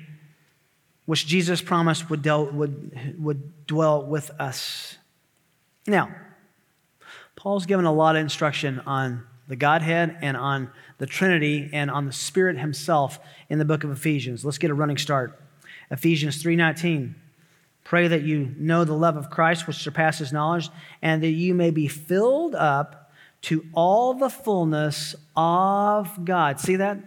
which 1.07 1.25
Jesus 1.25 1.61
promised 1.61 2.11
would, 2.11 2.23
would, 2.23 3.15
would 3.17 3.65
dwell 3.65 4.05
with 4.05 4.29
us. 4.39 4.99
Now, 5.87 6.13
Paul's 7.35 7.65
given 7.65 7.85
a 7.85 7.91
lot 7.91 8.15
of 8.15 8.21
instruction 8.21 8.81
on 8.85 9.25
the 9.47 9.55
Godhead 9.55 10.15
and 10.21 10.37
on 10.37 10.69
the 10.99 11.07
Trinity 11.07 11.71
and 11.73 11.89
on 11.89 12.05
the 12.05 12.13
Spirit 12.13 12.59
Himself 12.59 13.17
in 13.49 13.57
the 13.57 13.65
book 13.65 13.83
of 13.83 13.89
Ephesians. 13.89 14.45
Let's 14.45 14.59
get 14.59 14.69
a 14.69 14.75
running 14.75 14.99
start. 14.99 15.41
Ephesians 15.89 16.43
3:19. 16.43 17.15
Pray 17.89 18.07
that 18.07 18.21
you 18.21 18.53
know 18.55 18.83
the 18.83 18.93
love 18.93 19.17
of 19.17 19.31
Christ 19.31 19.65
which 19.65 19.77
surpasses 19.77 20.31
knowledge 20.31 20.69
and 21.01 21.23
that 21.23 21.29
you 21.29 21.55
may 21.55 21.71
be 21.71 21.87
filled 21.87 22.53
up 22.53 23.11
to 23.41 23.65
all 23.73 24.13
the 24.13 24.29
fullness 24.29 25.15
of 25.35 26.23
God. 26.23 26.59
See 26.59 26.75
that? 26.75 26.99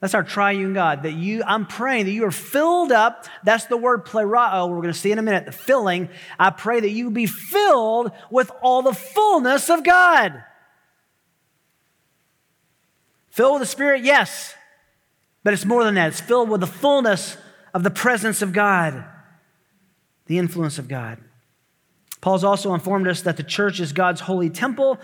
That's 0.00 0.14
our 0.14 0.22
triune 0.22 0.72
God. 0.72 1.02
That 1.02 1.12
you, 1.12 1.42
I'm 1.46 1.66
praying 1.66 2.06
that 2.06 2.12
you 2.12 2.24
are 2.24 2.30
filled 2.30 2.92
up. 2.92 3.26
That's 3.44 3.66
the 3.66 3.76
word 3.76 4.06
plerao. 4.06 4.70
We're 4.70 4.76
going 4.76 4.86
to 4.86 4.94
see 4.94 5.12
in 5.12 5.18
a 5.18 5.22
minute. 5.22 5.44
The 5.44 5.52
filling. 5.52 6.08
I 6.38 6.48
pray 6.48 6.80
that 6.80 6.88
you 6.88 7.10
be 7.10 7.26
filled 7.26 8.10
with 8.30 8.50
all 8.62 8.80
the 8.80 8.94
fullness 8.94 9.68
of 9.68 9.84
God. 9.84 10.42
Filled 13.28 13.60
with 13.60 13.62
the 13.62 13.66
Spirit, 13.66 14.02
yes. 14.02 14.54
But 15.44 15.52
it's 15.52 15.66
more 15.66 15.84
than 15.84 15.96
that. 15.96 16.08
It's 16.08 16.22
filled 16.22 16.48
with 16.48 16.62
the 16.62 16.66
fullness 16.66 17.36
of 17.74 17.82
the 17.82 17.90
presence 17.90 18.40
of 18.40 18.54
God, 18.54 19.04
the 20.26 20.38
influence 20.38 20.78
of 20.78 20.88
God. 20.88 21.18
Paul's 22.20 22.44
also 22.44 22.72
informed 22.72 23.08
us 23.08 23.22
that 23.22 23.36
the 23.36 23.42
church 23.42 23.80
is 23.80 23.92
God's 23.92 24.20
holy 24.20 24.48
temple 24.48 24.98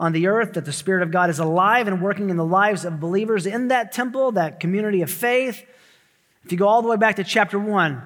on 0.00 0.12
the 0.12 0.26
earth, 0.26 0.54
that 0.54 0.64
the 0.64 0.72
Spirit 0.72 1.02
of 1.02 1.12
God 1.12 1.30
is 1.30 1.38
alive 1.38 1.86
and 1.86 2.02
working 2.02 2.30
in 2.30 2.36
the 2.36 2.44
lives 2.44 2.84
of 2.84 2.98
believers 2.98 3.46
in 3.46 3.68
that 3.68 3.92
temple, 3.92 4.32
that 4.32 4.58
community 4.58 5.00
of 5.00 5.10
faith. 5.10 5.64
If 6.44 6.50
you 6.50 6.58
go 6.58 6.66
all 6.66 6.82
the 6.82 6.88
way 6.88 6.96
back 6.96 7.16
to 7.16 7.24
chapter 7.24 7.58
1, 7.58 8.02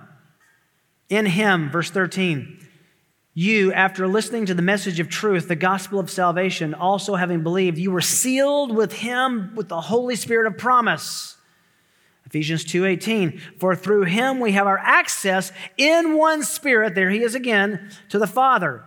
in 1.09 1.25
Him, 1.25 1.71
verse 1.71 1.91
13, 1.91 2.67
you, 3.33 3.73
after 3.73 4.07
listening 4.07 4.45
to 4.47 4.55
the 4.55 4.63
message 4.63 5.01
of 5.01 5.09
truth, 5.09 5.49
the 5.49 5.57
gospel 5.57 5.99
of 5.99 6.11
salvation, 6.11 6.75
also 6.75 7.15
having 7.15 7.43
believed, 7.43 7.79
you 7.79 7.91
were 7.91 8.03
sealed 8.03 8.77
with 8.77 8.93
Him 8.93 9.55
with 9.55 9.69
the 9.69 9.81
Holy 9.81 10.17
Spirit 10.17 10.47
of 10.47 10.59
promise 10.59 11.38
Ephesians 12.29 12.65
2:18 12.65 13.41
For 13.59 13.75
through 13.75 14.05
him 14.05 14.39
we 14.39 14.53
have 14.53 14.67
our 14.67 14.79
access 14.79 15.51
in 15.79 16.15
one 16.15 16.43
spirit 16.43 16.95
there 16.95 17.09
he 17.09 17.23
is 17.23 17.35
again 17.35 17.91
to 18.11 18.19
the 18.19 18.27
Father. 18.27 18.85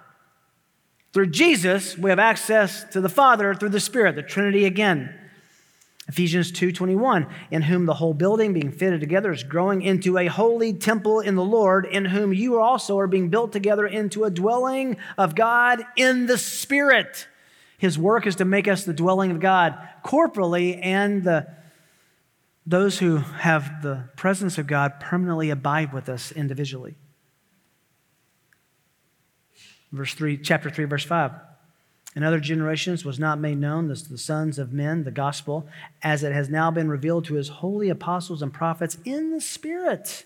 Through 1.12 1.32
Jesus 1.32 1.98
we 1.98 2.12
have 2.12 2.20
access 2.20 2.84
to 2.92 3.02
the 3.02 3.10
Father 3.10 3.56
through 3.56 3.70
the 3.70 3.80
Spirit, 3.80 4.16
the 4.16 4.22
Trinity 4.22 4.66
again. 4.66 5.16
Ephesians 6.08 6.52
2:21, 6.52 7.26
in 7.50 7.64
whom 7.64 7.86
the 7.86 7.96
whole 7.96 8.14
building 8.14 8.54
being 8.54 8.72
fitted 8.72 9.00
together 9.00 9.32
is 9.32 9.44
growing 9.44 9.82
into 9.82 10.20
a 10.20 10.28
holy 10.28 10.74
temple 10.74 11.20
in 11.20 11.36
the 11.36 11.44
Lord, 11.44 11.86
in 11.86 12.06
whom 12.06 12.34
you 12.34 12.60
also 12.60 13.00
are 13.00 13.08
being 13.08 13.30
built 13.30 13.52
together 13.52 13.88
into 13.88 14.24
a 14.24 14.30
dwelling 14.30 14.98
of 15.18 15.34
God 15.34 15.84
in 15.96 16.28
the 16.28 16.38
Spirit. 16.38 17.28
His 17.78 17.98
work 17.98 18.28
is 18.28 18.36
to 18.36 18.46
make 18.46 18.68
us 18.68 18.84
the 18.84 18.94
dwelling 18.94 19.32
of 19.32 19.40
God 19.40 19.76
corporally 20.04 20.76
and 20.76 21.24
the 21.24 21.48
those 22.72 23.00
who 23.00 23.18
have 23.18 23.82
the 23.82 24.06
presence 24.16 24.58
of 24.58 24.66
God 24.66 25.00
permanently 25.00 25.50
abide 25.50 25.94
with 25.94 26.10
us 26.10 26.32
individually. 26.32 26.96
Verse 29.92 30.14
3, 30.14 30.38
chapter 30.38 30.70
3, 30.70 30.86
verse 30.86 31.04
5. 31.04 31.32
In 32.16 32.24
other 32.24 32.40
generations 32.40 33.06
was 33.06 33.20
not 33.20 33.40
made 33.40 33.58
known 33.58 33.92
as 33.92 34.08
the 34.08 34.18
sons 34.18 34.58
of 34.58 34.74
men 34.74 35.04
the 35.04 35.12
gospel, 35.12 35.68
as 36.02 36.24
it 36.24 36.34
has 36.34 36.50
now 36.50 36.72
been 36.72 36.90
revealed 36.90 37.26
to 37.26 37.36
his 37.36 37.50
holy 37.50 37.90
apostles 37.90 38.42
and 38.42 38.54
prophets 38.54 38.98
in 39.06 39.32
the 39.32 39.42
Spirit. 39.42 40.26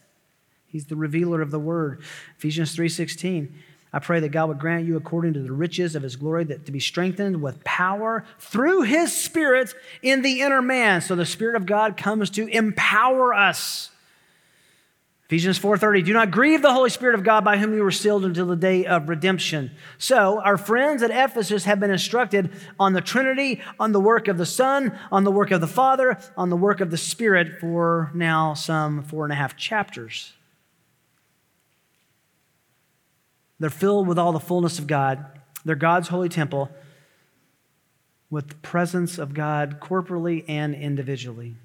He's 0.67 0.86
the 0.86 0.95
revealer 0.95 1.41
of 1.41 1.51
the 1.51 1.60
word. 1.60 2.01
Ephesians 2.38 2.75
3:16. 2.75 3.53
I 3.95 3.99
pray 3.99 4.19
that 4.19 4.29
God 4.34 4.49
would 4.49 4.60
grant 4.60 4.86
you, 4.86 4.97
according 4.97 5.36
to 5.36 5.39
the 5.41 5.53
riches 5.53 5.95
of 5.95 6.03
his 6.03 6.17
glory, 6.17 6.43
that 6.43 6.65
to 6.65 6.71
be 6.73 6.81
strengthened 6.81 7.41
with 7.41 7.63
power 7.63 8.25
through 8.39 8.81
his 8.81 9.15
Spirit 9.15 9.73
in 10.01 10.21
the 10.21 10.41
inner 10.41 10.62
man. 10.62 10.99
So 10.99 11.15
the 11.15 11.25
Spirit 11.25 11.55
of 11.55 11.65
God 11.65 11.95
comes 11.95 12.29
to 12.31 12.45
empower 12.45 13.34
us. 13.34 13.91
Ephesians 15.27 15.58
4:30 15.58 16.03
Do 16.03 16.12
not 16.12 16.29
grieve 16.29 16.62
the 16.62 16.73
Holy 16.73 16.89
Spirit 16.89 17.15
of 17.15 17.23
God 17.23 17.45
by 17.45 17.58
whom 17.58 17.73
you 17.73 17.84
were 17.84 17.89
sealed 17.89 18.25
until 18.25 18.47
the 18.47 18.58
day 18.58 18.86
of 18.86 19.08
redemption. 19.08 19.71
So, 19.97 20.41
our 20.41 20.58
friends 20.58 21.01
at 21.01 21.10
Ephesus 21.10 21.63
have 21.63 21.79
been 21.79 21.89
instructed 21.89 22.51
on 22.77 22.91
the 22.91 23.01
Trinity, 23.01 23.62
on 23.79 23.93
the 23.93 24.01
work 24.01 24.27
of 24.27 24.38
the 24.38 24.45
Son, 24.45 24.91
on 25.10 25.23
the 25.23 25.31
work 25.31 25.51
of 25.51 25.62
the 25.62 25.67
Father, 25.67 26.17
on 26.36 26.49
the 26.49 26.58
work 26.58 26.81
of 26.81 26.91
the 26.91 26.97
Spirit 26.97 27.62
for 27.62 28.12
now 28.13 28.53
some 28.53 29.01
four 29.03 29.23
and 29.23 29.31
a 29.31 29.38
half 29.38 29.55
chapters. 29.55 30.35
They're 33.65 33.71
filled 33.71 34.08
with 34.08 34.19
all 34.19 34.32
the 34.32 34.39
fullness 34.39 34.78
of 34.78 34.86
God. 34.86 35.25
They're 35.65 35.73
God's 35.73 36.10
holy 36.10 36.30
temple 36.30 36.69
with 38.30 38.49
the 38.49 38.56
presence 38.58 39.17
of 39.17 39.34
God 39.34 39.80
corporally 39.80 40.45
and 40.47 40.75
individually. 40.75 41.56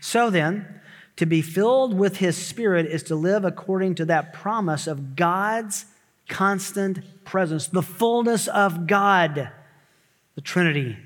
So 0.00 0.30
then, 0.30 0.80
to 1.16 1.26
be 1.26 1.42
filled 1.42 1.92
with 1.92 2.18
His 2.18 2.36
Spirit 2.36 2.86
is 2.86 3.02
to 3.02 3.16
live 3.16 3.44
according 3.44 3.96
to 3.96 4.04
that 4.04 4.32
promise 4.32 4.86
of 4.86 5.16
God's 5.16 5.86
constant 6.28 7.00
presence, 7.24 7.66
the 7.66 7.82
fullness 7.82 8.46
of 8.46 8.86
God, 8.86 9.50
the 10.36 10.40
Trinity, 10.40 10.96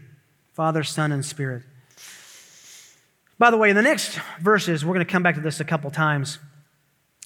Father, 0.52 0.84
Son, 0.84 1.10
and 1.10 1.24
Spirit. 1.24 1.62
By 3.38 3.50
the 3.50 3.56
way, 3.56 3.70
in 3.70 3.76
the 3.76 3.80
next 3.80 4.20
verses, 4.42 4.84
we're 4.84 4.92
going 4.92 5.06
to 5.06 5.10
come 5.10 5.22
back 5.22 5.36
to 5.36 5.40
this 5.40 5.58
a 5.58 5.64
couple 5.64 5.90
times. 5.90 6.38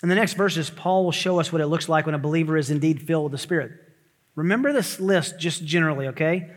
In 0.02 0.08
the 0.08 0.14
next 0.14 0.34
verses, 0.34 0.68
Paul 0.68 1.04
will 1.04 1.12
show 1.12 1.38
us 1.38 1.52
what 1.52 1.60
it 1.60 1.66
looks 1.68 1.88
like 1.88 2.06
when 2.06 2.14
a 2.14 2.18
believer 2.18 2.56
is 2.56 2.70
indeed 2.70 3.02
filled 3.02 3.24
with 3.24 3.32
the 3.32 3.38
Spirit. 3.38 3.72
Remember 4.34 4.72
this 4.72 4.98
list 4.98 5.38
just 5.38 5.64
generally, 5.64 6.08
okay? 6.08 6.50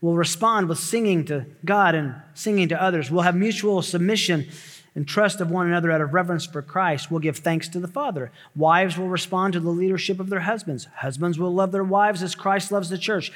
We'll 0.00 0.14
respond 0.14 0.68
with 0.68 0.78
singing 0.78 1.24
to 1.26 1.46
God 1.64 1.94
and 1.94 2.16
singing 2.34 2.68
to 2.68 2.82
others. 2.82 3.10
We'll 3.10 3.22
have 3.22 3.36
mutual 3.36 3.80
submission 3.80 4.48
and 4.94 5.08
trust 5.08 5.40
of 5.40 5.50
one 5.50 5.68
another 5.68 5.90
out 5.90 6.00
of 6.00 6.12
reverence 6.12 6.44
for 6.44 6.60
Christ. 6.60 7.10
We'll 7.10 7.20
give 7.20 7.38
thanks 7.38 7.68
to 7.70 7.80
the 7.80 7.88
Father. 7.88 8.30
Wives 8.54 8.98
will 8.98 9.08
respond 9.08 9.54
to 9.54 9.60
the 9.60 9.70
leadership 9.70 10.20
of 10.20 10.28
their 10.28 10.40
husbands. 10.40 10.86
Husbands 10.96 11.38
will 11.38 11.54
love 11.54 11.72
their 11.72 11.84
wives 11.84 12.22
as 12.22 12.34
Christ 12.34 12.72
loves 12.72 12.90
the 12.90 12.98
church. 12.98 13.32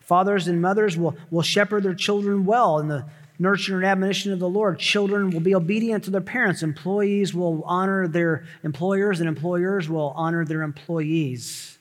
Fathers 0.00 0.48
and 0.48 0.60
mothers 0.60 0.98
will, 0.98 1.16
will 1.30 1.42
shepherd 1.42 1.82
their 1.82 1.94
children 1.94 2.44
well 2.44 2.78
in 2.78 2.88
the 2.88 3.06
nurture 3.38 3.76
and 3.76 3.84
admonition 3.84 4.32
of 4.32 4.38
the 4.38 4.48
Lord. 4.48 4.78
Children 4.78 5.30
will 5.30 5.40
be 5.40 5.54
obedient 5.54 6.04
to 6.04 6.10
their 6.10 6.20
parents. 6.20 6.62
Employees 6.62 7.32
will 7.32 7.62
honor 7.64 8.08
their 8.08 8.44
employers, 8.64 9.20
and 9.20 9.28
employers 9.28 9.88
will 9.88 10.12
honor 10.16 10.44
their 10.44 10.62
employees. 10.62 11.78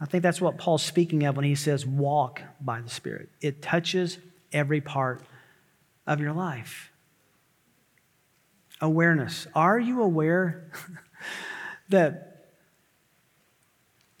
I 0.00 0.06
think 0.06 0.22
that's 0.22 0.40
what 0.40 0.58
Paul's 0.58 0.84
speaking 0.84 1.24
of 1.24 1.36
when 1.36 1.44
he 1.44 1.56
says 1.56 1.84
walk 1.84 2.40
by 2.60 2.80
the 2.80 2.88
Spirit. 2.88 3.30
It 3.40 3.60
touches 3.60 4.18
every 4.52 4.80
part 4.80 5.22
of 6.06 6.20
your 6.20 6.32
life. 6.32 6.92
Awareness. 8.80 9.48
Are 9.56 9.78
you 9.78 10.02
aware 10.02 10.70
that 11.88 12.46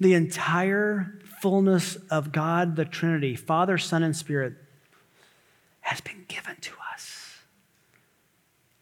the 0.00 0.14
entire 0.14 1.20
fullness 1.40 1.96
of 2.10 2.32
God, 2.32 2.74
the 2.74 2.84
Trinity, 2.84 3.36
Father, 3.36 3.78
Son, 3.78 4.02
and 4.02 4.16
Spirit, 4.16 4.54
has 5.88 6.02
been 6.02 6.26
given 6.28 6.54
to 6.60 6.70
us 6.92 7.38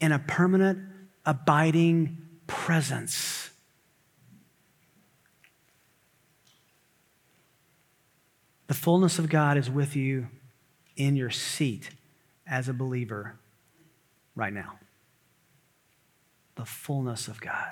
in 0.01 0.11
a 0.11 0.19
permanent, 0.19 0.81
abiding 1.25 2.19
presence. 2.49 3.51
The 8.67 8.75
fullness 8.75 9.21
of 9.21 9.29
God 9.29 9.57
is 9.57 9.71
with 9.71 9.95
you 9.95 10.27
in 10.97 11.15
your 11.15 11.31
seat 11.31 11.91
as 12.45 12.69
a 12.69 12.73
believer 12.73 13.39
right 14.35 14.53
now. 14.53 14.81
The 16.57 16.65
fullness 16.65 17.29
of 17.29 17.41
God. 17.41 17.71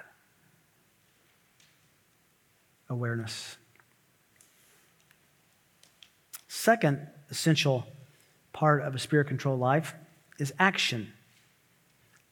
Awareness. 2.88 3.56
Second 6.46 7.08
essential 7.30 7.84
part 8.54 8.82
of 8.82 8.94
a 8.94 8.98
spirit 8.98 9.26
controlled 9.26 9.60
life 9.60 9.94
is 10.38 10.54
action. 10.58 11.12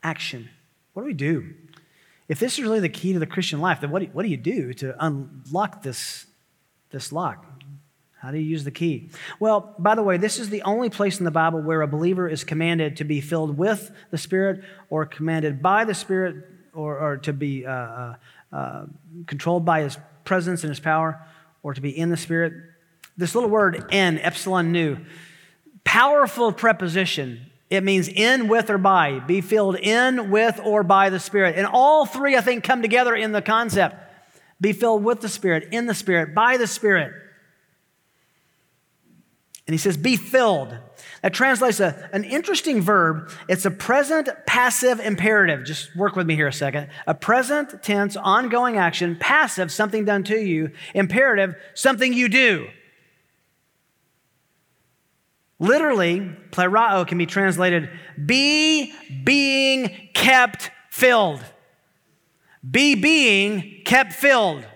Action. 0.02 0.48
What 0.94 1.02
do 1.02 1.06
we 1.06 1.12
do? 1.12 1.52
If 2.28 2.38
this 2.38 2.54
is 2.54 2.64
really 2.64 2.80
the 2.80 2.88
key 2.88 3.12
to 3.12 3.18
the 3.18 3.26
Christian 3.26 3.60
life, 3.60 3.82
then 3.82 3.90
what 3.90 4.00
do, 4.00 4.06
what 4.12 4.22
do 4.22 4.30
you 4.30 4.38
do 4.38 4.72
to 4.74 4.94
unlock 5.04 5.82
this, 5.82 6.26
this 6.90 7.12
lock? 7.12 7.44
How 8.20 8.30
do 8.30 8.38
you 8.38 8.44
use 8.44 8.62
the 8.62 8.70
key? 8.70 9.10
Well, 9.40 9.74
by 9.78 9.96
the 9.96 10.02
way, 10.02 10.16
this 10.16 10.38
is 10.38 10.48
the 10.48 10.62
only 10.62 10.90
place 10.90 11.18
in 11.18 11.24
the 11.24 11.32
Bible 11.32 11.60
where 11.60 11.82
a 11.82 11.88
believer 11.88 12.28
is 12.28 12.44
commanded 12.44 12.96
to 12.98 13.04
be 13.04 13.20
filled 13.20 13.58
with 13.58 13.90
the 14.10 14.18
Spirit 14.18 14.62
or 14.90 15.04
commanded 15.04 15.60
by 15.60 15.84
the 15.84 15.94
Spirit 15.94 16.46
or, 16.72 16.98
or 16.98 17.16
to 17.18 17.32
be 17.32 17.66
uh, 17.66 17.70
uh, 17.72 18.14
uh 18.52 18.86
controlled 19.26 19.64
by 19.64 19.82
His 19.82 19.98
presence 20.24 20.62
and 20.62 20.70
His 20.70 20.78
power 20.78 21.26
or 21.64 21.74
to 21.74 21.80
be 21.80 21.90
in 21.90 22.10
the 22.10 22.16
Spirit. 22.16 22.52
This 23.16 23.34
little 23.34 23.50
word, 23.50 23.88
en, 23.90 24.18
epsilon 24.18 24.70
nu, 24.70 24.98
Powerful 25.92 26.52
preposition. 26.52 27.50
It 27.68 27.84
means 27.84 28.08
in, 28.08 28.48
with, 28.48 28.70
or 28.70 28.78
by. 28.78 29.18
Be 29.18 29.42
filled 29.42 29.76
in, 29.76 30.30
with, 30.30 30.58
or 30.64 30.82
by 30.82 31.10
the 31.10 31.20
Spirit. 31.20 31.56
And 31.58 31.66
all 31.66 32.06
three, 32.06 32.34
I 32.34 32.40
think, 32.40 32.64
come 32.64 32.80
together 32.80 33.14
in 33.14 33.32
the 33.32 33.42
concept. 33.42 33.96
Be 34.58 34.72
filled 34.72 35.04
with 35.04 35.20
the 35.20 35.28
Spirit, 35.28 35.68
in 35.70 35.84
the 35.84 35.92
Spirit, 35.92 36.34
by 36.34 36.56
the 36.56 36.66
Spirit. 36.66 37.12
And 39.66 39.74
he 39.74 39.76
says, 39.76 39.98
be 39.98 40.16
filled. 40.16 40.74
That 41.20 41.34
translates 41.34 41.78
a, 41.78 42.08
an 42.14 42.24
interesting 42.24 42.80
verb. 42.80 43.30
It's 43.46 43.66
a 43.66 43.70
present 43.70 44.30
passive 44.46 44.98
imperative. 44.98 45.66
Just 45.66 45.94
work 45.94 46.16
with 46.16 46.26
me 46.26 46.36
here 46.36 46.48
a 46.48 46.54
second. 46.54 46.88
A 47.06 47.12
present 47.12 47.82
tense, 47.82 48.16
ongoing 48.16 48.78
action, 48.78 49.14
passive, 49.20 49.70
something 49.70 50.06
done 50.06 50.24
to 50.24 50.38
you, 50.38 50.70
imperative, 50.94 51.54
something 51.74 52.14
you 52.14 52.30
do. 52.30 52.68
Literally, 55.62 56.28
plerao 56.50 57.06
can 57.06 57.18
be 57.18 57.26
translated 57.26 57.88
be 58.26 58.92
being 59.22 60.10
kept 60.12 60.72
filled. 60.90 61.40
Be 62.68 62.96
being 62.96 63.82
kept 63.84 64.12
filled. 64.12 64.66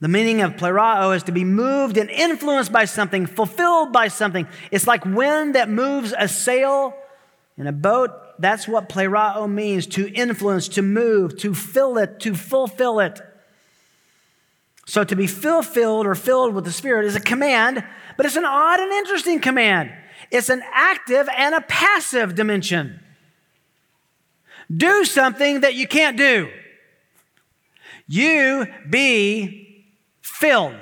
The 0.00 0.08
meaning 0.08 0.40
of 0.40 0.56
plerao 0.56 1.14
is 1.14 1.24
to 1.24 1.32
be 1.32 1.44
moved 1.44 1.98
and 1.98 2.08
influenced 2.08 2.72
by 2.72 2.86
something, 2.86 3.26
fulfilled 3.26 3.92
by 3.92 4.08
something. 4.08 4.48
It's 4.70 4.86
like 4.86 5.04
wind 5.04 5.56
that 5.56 5.68
moves 5.68 6.14
a 6.18 6.26
sail 6.26 6.94
in 7.58 7.66
a 7.66 7.72
boat. 7.72 8.12
That's 8.38 8.66
what 8.66 8.88
plerao 8.88 9.46
means 9.46 9.86
to 9.88 10.10
influence, 10.10 10.68
to 10.68 10.80
move, 10.80 11.36
to 11.40 11.52
fill 11.52 11.98
it, 11.98 12.18
to 12.20 12.34
fulfill 12.34 13.00
it. 13.00 13.20
So 14.86 15.04
to 15.04 15.14
be 15.14 15.26
fulfilled 15.26 16.06
or 16.06 16.14
filled 16.14 16.54
with 16.54 16.64
the 16.64 16.72
Spirit 16.72 17.04
is 17.04 17.16
a 17.16 17.20
command 17.20 17.84
but 18.16 18.26
it's 18.26 18.36
an 18.36 18.44
odd 18.44 18.80
and 18.80 18.92
interesting 18.92 19.40
command. 19.40 19.92
It's 20.30 20.48
an 20.48 20.62
active 20.72 21.28
and 21.36 21.54
a 21.54 21.60
passive 21.60 22.34
dimension. 22.34 23.00
Do 24.74 25.04
something 25.04 25.60
that 25.60 25.74
you 25.74 25.86
can't 25.86 26.16
do. 26.16 26.50
You 28.08 28.66
be 28.88 29.84
filled. 30.22 30.76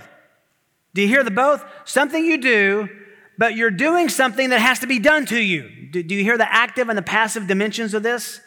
Do 0.94 1.02
you 1.02 1.08
hear 1.08 1.24
the 1.24 1.30
both? 1.30 1.64
Something 1.84 2.24
you 2.24 2.38
do, 2.38 2.88
but 3.36 3.56
you're 3.56 3.70
doing 3.70 4.08
something 4.08 4.50
that 4.50 4.60
has 4.60 4.78
to 4.80 4.86
be 4.86 4.98
done 4.98 5.26
to 5.26 5.40
you. 5.40 5.68
Do, 5.90 6.02
do 6.02 6.14
you 6.14 6.22
hear 6.22 6.38
the 6.38 6.52
active 6.52 6.88
and 6.88 6.96
the 6.96 7.02
passive 7.02 7.46
dimensions 7.46 7.94
of 7.94 8.02
this? 8.02 8.40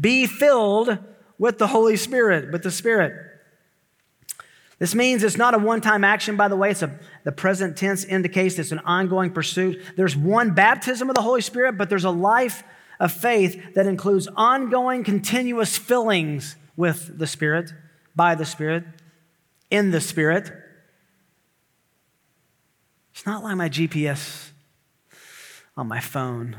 Be 0.00 0.26
filled 0.26 0.98
with 1.36 1.58
the 1.58 1.66
Holy 1.66 1.96
Spirit, 1.96 2.52
with 2.52 2.62
the 2.62 2.70
Spirit. 2.70 3.29
This 4.80 4.94
means 4.94 5.22
it's 5.22 5.36
not 5.36 5.52
a 5.52 5.58
one 5.58 5.82
time 5.82 6.02
action, 6.02 6.36
by 6.36 6.48
the 6.48 6.56
way. 6.56 6.70
It's 6.70 6.82
a, 6.82 6.98
the 7.22 7.32
present 7.32 7.76
tense 7.76 8.02
indicates 8.04 8.58
it's 8.58 8.72
an 8.72 8.80
ongoing 8.80 9.30
pursuit. 9.30 9.80
There's 9.94 10.16
one 10.16 10.54
baptism 10.54 11.10
of 11.10 11.14
the 11.14 11.22
Holy 11.22 11.42
Spirit, 11.42 11.76
but 11.76 11.90
there's 11.90 12.04
a 12.04 12.10
life 12.10 12.64
of 12.98 13.12
faith 13.12 13.74
that 13.74 13.86
includes 13.86 14.26
ongoing, 14.36 15.04
continuous 15.04 15.76
fillings 15.76 16.56
with 16.76 17.18
the 17.18 17.26
Spirit, 17.26 17.72
by 18.16 18.34
the 18.34 18.46
Spirit, 18.46 18.84
in 19.70 19.90
the 19.90 20.00
Spirit. 20.00 20.50
It's 23.12 23.26
not 23.26 23.44
like 23.44 23.56
my 23.56 23.68
GPS 23.68 24.48
on 25.76 25.88
my 25.88 26.00
phone. 26.00 26.56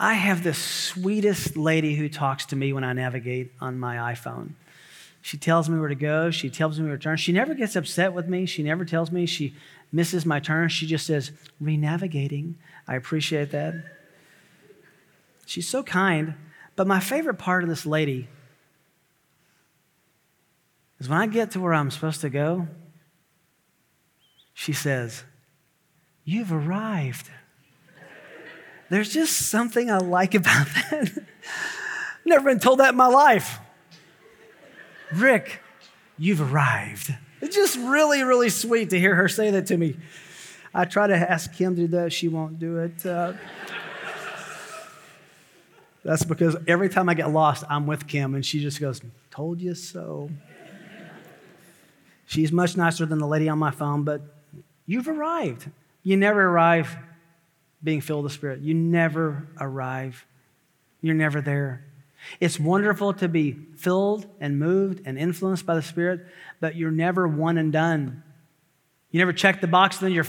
I 0.00 0.14
have 0.14 0.42
the 0.42 0.54
sweetest 0.54 1.56
lady 1.56 1.94
who 1.94 2.08
talks 2.08 2.46
to 2.46 2.56
me 2.56 2.72
when 2.72 2.82
I 2.82 2.92
navigate 2.92 3.52
on 3.60 3.78
my 3.78 4.12
iPhone. 4.12 4.54
She 5.24 5.38
tells 5.38 5.70
me 5.70 5.78
where 5.78 5.88
to 5.88 5.94
go. 5.94 6.30
She 6.30 6.50
tells 6.50 6.78
me 6.78 6.84
where 6.86 6.98
to 6.98 7.02
turn. 7.02 7.16
She 7.16 7.32
never 7.32 7.54
gets 7.54 7.76
upset 7.76 8.12
with 8.12 8.28
me. 8.28 8.44
She 8.44 8.62
never 8.62 8.84
tells 8.84 9.10
me 9.10 9.24
she 9.24 9.54
misses 9.90 10.26
my 10.26 10.38
turn. 10.38 10.68
She 10.68 10.86
just 10.86 11.06
says, 11.06 11.32
renavigating. 11.58 12.58
I 12.86 12.96
appreciate 12.96 13.50
that. 13.52 13.72
She's 15.46 15.66
so 15.66 15.82
kind. 15.82 16.34
But 16.76 16.86
my 16.86 17.00
favorite 17.00 17.38
part 17.38 17.62
of 17.62 17.70
this 17.70 17.86
lady 17.86 18.28
is 21.00 21.08
when 21.08 21.16
I 21.16 21.26
get 21.26 21.52
to 21.52 21.60
where 21.60 21.72
I'm 21.72 21.90
supposed 21.90 22.20
to 22.20 22.28
go, 22.28 22.68
she 24.52 24.74
says, 24.74 25.24
You've 26.22 26.52
arrived. 26.52 27.30
There's 28.90 29.14
just 29.14 29.48
something 29.48 29.90
I 29.90 29.96
like 29.96 30.34
about 30.34 30.66
that. 30.90 31.24
Never 32.26 32.50
been 32.50 32.60
told 32.60 32.80
that 32.80 32.90
in 32.90 32.96
my 32.96 33.06
life. 33.06 33.60
Rick, 35.14 35.60
you've 36.18 36.40
arrived. 36.40 37.14
It's 37.40 37.56
just 37.56 37.76
really, 37.76 38.22
really 38.22 38.48
sweet 38.48 38.90
to 38.90 38.98
hear 38.98 39.14
her 39.14 39.28
say 39.28 39.50
that 39.50 39.66
to 39.66 39.76
me. 39.76 39.96
I 40.72 40.84
try 40.84 41.06
to 41.06 41.14
ask 41.14 41.52
Kim 41.52 41.76
to 41.76 41.82
do 41.82 41.88
that, 41.88 42.12
she 42.12 42.28
won't 42.28 42.58
do 42.58 42.78
it. 42.78 43.04
Uh, 43.06 43.34
that's 46.04 46.24
because 46.24 46.56
every 46.66 46.88
time 46.88 47.08
I 47.08 47.14
get 47.14 47.30
lost, 47.30 47.64
I'm 47.68 47.86
with 47.86 48.06
Kim, 48.06 48.34
and 48.34 48.44
she 48.44 48.60
just 48.60 48.80
goes, 48.80 49.00
Told 49.30 49.60
you 49.60 49.74
so. 49.74 50.30
She's 52.26 52.52
much 52.52 52.76
nicer 52.76 53.06
than 53.06 53.18
the 53.18 53.26
lady 53.26 53.48
on 53.48 53.58
my 53.58 53.70
phone, 53.70 54.02
but 54.02 54.22
you've 54.86 55.08
arrived. 55.08 55.70
You 56.02 56.16
never 56.16 56.42
arrive 56.42 56.96
being 57.82 58.00
filled 58.00 58.24
with 58.24 58.32
the 58.32 58.36
Spirit. 58.36 58.60
You 58.60 58.74
never 58.74 59.46
arrive. 59.60 60.26
You're 61.00 61.14
never 61.14 61.40
there. 61.40 61.84
It's 62.40 62.58
wonderful 62.58 63.12
to 63.14 63.28
be 63.28 63.52
filled 63.76 64.26
and 64.40 64.58
moved 64.58 65.02
and 65.04 65.18
influenced 65.18 65.66
by 65.66 65.74
the 65.74 65.82
Spirit, 65.82 66.26
but 66.60 66.76
you're 66.76 66.90
never 66.90 67.28
one 67.28 67.58
and 67.58 67.72
done. 67.72 68.22
You 69.10 69.18
never 69.18 69.32
check 69.32 69.60
the 69.60 69.66
box 69.66 69.98
and 69.98 70.06
then 70.06 70.12
you're 70.12 70.26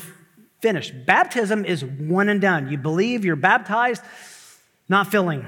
finished. 0.62 0.94
Baptism 1.06 1.66
is 1.66 1.84
one 1.84 2.30
and 2.30 2.42
done. 2.42 2.70
You 2.70 2.78
believe, 2.78 3.26
you're 3.26 3.36
baptized, 3.36 4.04
not 4.90 5.12
filling. 5.12 5.46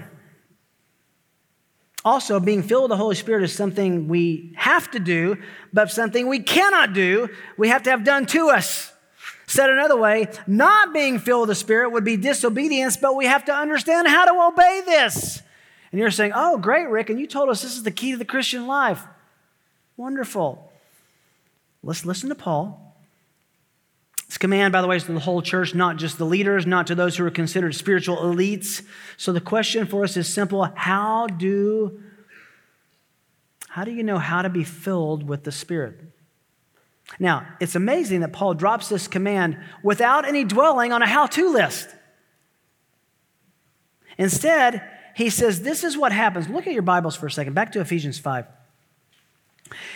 Also, 2.06 2.40
being 2.40 2.64
filled 2.64 2.84
with 2.84 2.90
the 2.90 2.98
Holy 2.98 3.16
Spirit 3.16 3.44
is 3.44 3.54
something 3.54 4.08
we 4.08 4.54
have 4.56 4.90
to 4.92 5.00
do, 5.00 5.38
but 5.74 5.92
something 5.92 6.28
we 6.28 6.40
cannot 6.40 6.94
do, 6.94 7.30
we 7.58 7.68
have 7.70 7.84
to 7.84 7.90
have 7.90 8.04
done 8.04 8.26
to 8.28 8.50
us. 8.50 8.94
Said 9.48 9.70
another 9.70 9.98
way, 9.98 10.28
not 10.46 10.94
being 10.94 11.20
filled 11.20 11.42
with 11.42 11.50
the 11.50 11.56
Spirit 11.56 11.92
would 11.92 12.04
be 12.04 12.18
disobedience, 12.18 12.98
but 12.98 13.16
we 13.16 13.26
have 13.26 13.46
to 13.46 13.54
understand 13.54 14.08
how 14.08 14.26
to 14.26 14.54
obey 14.54 14.82
this. 14.86 15.42
And 15.92 16.00
you're 16.00 16.12
saying, 16.12 16.34
oh, 16.36 16.58
great, 16.58 16.90
Rick, 16.90 17.10
and 17.10 17.20
you 17.20 17.28
told 17.28 17.50
us 17.50 17.62
this 17.62 17.78
is 17.78 17.84
the 17.84 17.92
key 17.92 18.12
to 18.12 18.18
the 18.18 18.26
Christian 18.26 18.68
life. 18.68 19.04
Wonderful. 19.96 20.72
Let's 21.84 22.06
listen 22.06 22.30
to 22.30 22.36
Paul. 22.36 22.84
This 24.28 24.38
command, 24.38 24.74
by 24.74 24.82
the 24.82 24.88
way, 24.88 24.98
is 24.98 25.06
to 25.06 25.14
the 25.14 25.22
whole 25.22 25.42
church, 25.42 25.74
not 25.74 25.96
just 25.96 26.18
the 26.18 26.26
leaders, 26.26 26.68
not 26.68 26.88
to 26.88 26.96
those 26.96 27.16
who 27.16 27.26
are 27.26 27.32
considered 27.32 27.74
spiritual 27.74 28.18
elites. 28.18 28.86
So 29.16 29.32
the 29.32 29.40
question 29.40 29.86
for 29.86 30.04
us 30.04 30.18
is 30.18 30.28
simple 30.28 30.66
how 30.76 31.28
do, 31.28 32.02
how 33.70 33.86
do 33.86 33.92
you 33.92 34.04
know 34.04 34.18
how 34.18 34.42
to 34.42 34.50
be 34.50 34.66
filled 34.66 35.28
with 35.28 35.46
the 35.46 35.52
Spirit? 35.52 35.96
Now, 37.20 37.48
it's 37.62 37.76
amazing 37.76 38.20
that 38.20 38.34
Paul 38.34 38.54
drops 38.54 38.90
this 38.90 39.08
command 39.08 39.58
without 39.82 40.28
any 40.28 40.44
dwelling 40.44 40.92
on 40.92 41.02
a 41.02 41.08
how 41.08 41.26
to 41.28 41.54
list. 41.54 41.88
Instead, 44.18 44.82
he 45.18 45.32
says, 45.32 45.64
This 45.64 45.84
is 45.84 45.98
what 45.98 46.12
happens. 46.12 46.48
Look 46.48 46.68
at 46.68 46.74
your 46.74 46.84
Bibles 46.84 47.16
for 47.16 47.26
a 47.26 47.32
second. 47.32 47.54
Back 47.54 47.72
to 47.72 47.82
Ephesians 47.82 48.20
5. 48.20 48.46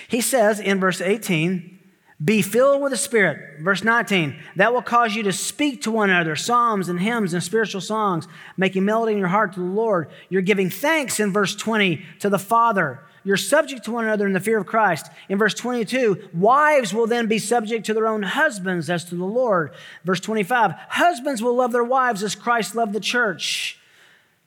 He 0.07 0.19
says 0.19 0.59
in 0.59 0.79
verse 0.79 0.99
18, 0.99 1.77
Be 2.25 2.41
filled 2.41 2.81
with 2.81 2.91
the 2.91 2.97
Spirit. 2.97 3.61
Verse 3.61 3.83
19, 3.83 4.35
that 4.55 4.73
will 4.73 4.81
cause 4.81 5.13
you 5.13 5.21
to 5.21 5.31
speak 5.31 5.83
to 5.83 5.91
one 5.91 6.09
another, 6.09 6.35
psalms 6.35 6.89
and 6.89 6.99
hymns 6.99 7.35
and 7.35 7.43
spiritual 7.43 7.81
songs, 7.81 8.27
making 8.57 8.83
melody 8.83 9.11
in 9.13 9.19
your 9.19 9.27
heart 9.27 9.53
to 9.53 9.59
the 9.59 9.65
Lord. 9.67 10.09
You're 10.29 10.41
giving 10.41 10.71
thanks 10.71 11.19
in 11.19 11.31
verse 11.31 11.55
20 11.55 12.03
to 12.21 12.29
the 12.29 12.39
Father. 12.39 13.01
You're 13.23 13.37
subject 13.37 13.85
to 13.85 13.91
one 13.91 14.05
another 14.05 14.25
in 14.25 14.33
the 14.33 14.39
fear 14.39 14.57
of 14.57 14.65
Christ. 14.65 15.05
In 15.29 15.37
verse 15.37 15.53
22, 15.53 16.29
wives 16.33 16.95
will 16.95 17.05
then 17.05 17.27
be 17.27 17.37
subject 17.37 17.85
to 17.85 17.93
their 17.93 18.07
own 18.07 18.23
husbands 18.23 18.89
as 18.89 19.05
to 19.05 19.15
the 19.15 19.23
Lord. 19.23 19.71
Verse 20.03 20.19
25, 20.19 20.71
husbands 20.89 21.43
will 21.43 21.55
love 21.55 21.73
their 21.73 21.83
wives 21.83 22.23
as 22.23 22.33
Christ 22.33 22.73
loved 22.73 22.93
the 22.93 22.99
church 22.99 23.77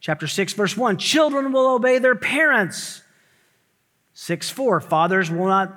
Chapter 0.05 0.27
6, 0.27 0.53
verse 0.53 0.77
1 0.77 0.99
Children 0.99 1.51
will 1.51 1.67
obey 1.67 1.99
their 1.99 2.15
parents. 2.15 3.01
6 4.13 4.51
4 4.51 4.83
Fathers 4.83 5.31
will 5.31 5.47
not 5.47 5.75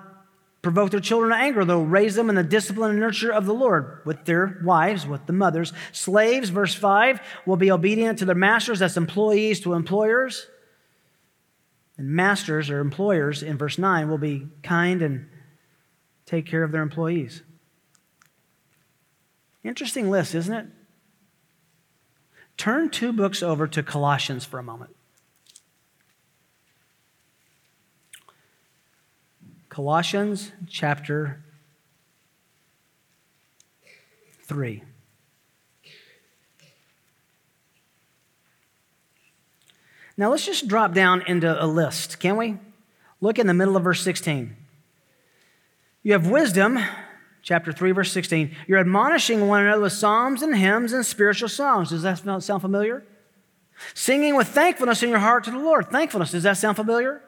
provoke 0.62 0.92
their 0.92 1.00
children 1.00 1.32
to 1.32 1.38
anger, 1.38 1.64
they'll 1.64 1.86
raise 1.86 2.16
them 2.16 2.28
in 2.28 2.36
the 2.36 2.44
discipline 2.44 2.92
and 2.92 3.00
nurture 3.00 3.32
of 3.32 3.46
the 3.46 3.54
Lord 3.54 4.02
with 4.04 4.26
their 4.26 4.60
wives, 4.66 5.08
with 5.08 5.26
the 5.28 5.32
mothers. 5.32 5.72
Slaves, 5.94 6.50
verse 6.50 6.74
5, 6.74 7.22
will 7.46 7.56
be 7.56 7.72
obedient 7.72 8.20
to 8.20 8.26
their 8.26 8.36
masters, 8.36 8.80
that's 8.80 8.98
employees 8.98 9.62
to 9.62 9.72
employers. 9.72 10.48
And 11.98 12.10
masters 12.10 12.70
or 12.70 12.80
employers 12.80 13.44
in 13.44 13.58
verse 13.58 13.78
9 13.78 14.10
will 14.10 14.18
be 14.18 14.50
kind 14.62 15.02
and 15.02 15.30
take 16.26 16.46
care 16.46 16.64
of 16.64 16.74
their 16.74 16.82
employees. 16.82 17.44
Interesting 19.64 20.10
list, 20.10 20.36
isn't 20.36 20.54
it? 20.54 20.68
Turn 22.58 22.90
two 22.90 23.14
books 23.14 23.44
over 23.44 23.68
to 23.68 23.84
Colossians 23.84 24.44
for 24.44 24.60
a 24.60 24.64
moment. 24.64 24.96
Colossians 29.70 30.52
chapter 30.68 31.44
3. 34.42 34.82
Now 40.18 40.32
let's 40.32 40.48
just 40.48 40.68
drop 40.68 40.94
down 40.94 41.22
into 41.28 41.64
a 41.64 41.68
list, 41.68 42.20
can 42.20 42.38
we? 42.38 42.58
Look 43.22 43.38
in 43.38 43.46
the 43.46 43.54
middle 43.54 43.78
of 43.78 43.84
verse 43.84 44.02
16. 44.02 44.56
You 46.02 46.14
have 46.14 46.28
wisdom, 46.28 46.80
chapter 47.48 47.72
3, 47.72 47.92
verse 47.92 48.12
16. 48.12 48.54
You're 48.68 48.80
admonishing 48.80 49.48
one 49.48 49.64
another 49.64 49.84
with 49.84 49.94
psalms 49.94 50.42
and 50.42 50.54
hymns 50.54 50.92
and 50.92 51.06
spiritual 51.06 51.48
songs. 51.48 51.92
Does 51.92 52.02
that 52.02 52.18
sound 52.44 52.62
familiar? 52.62 53.06
Singing 53.94 54.36
with 54.36 54.50
thankfulness 54.50 55.02
in 55.02 55.10
your 55.10 55.20
heart 55.20 55.46
to 55.46 55.52
the 55.52 55.58
Lord. 55.58 55.90
Thankfulness, 55.90 56.32
does 56.32 56.44
that 56.44 56.58
sound 56.58 56.76
familiar? 56.76 57.22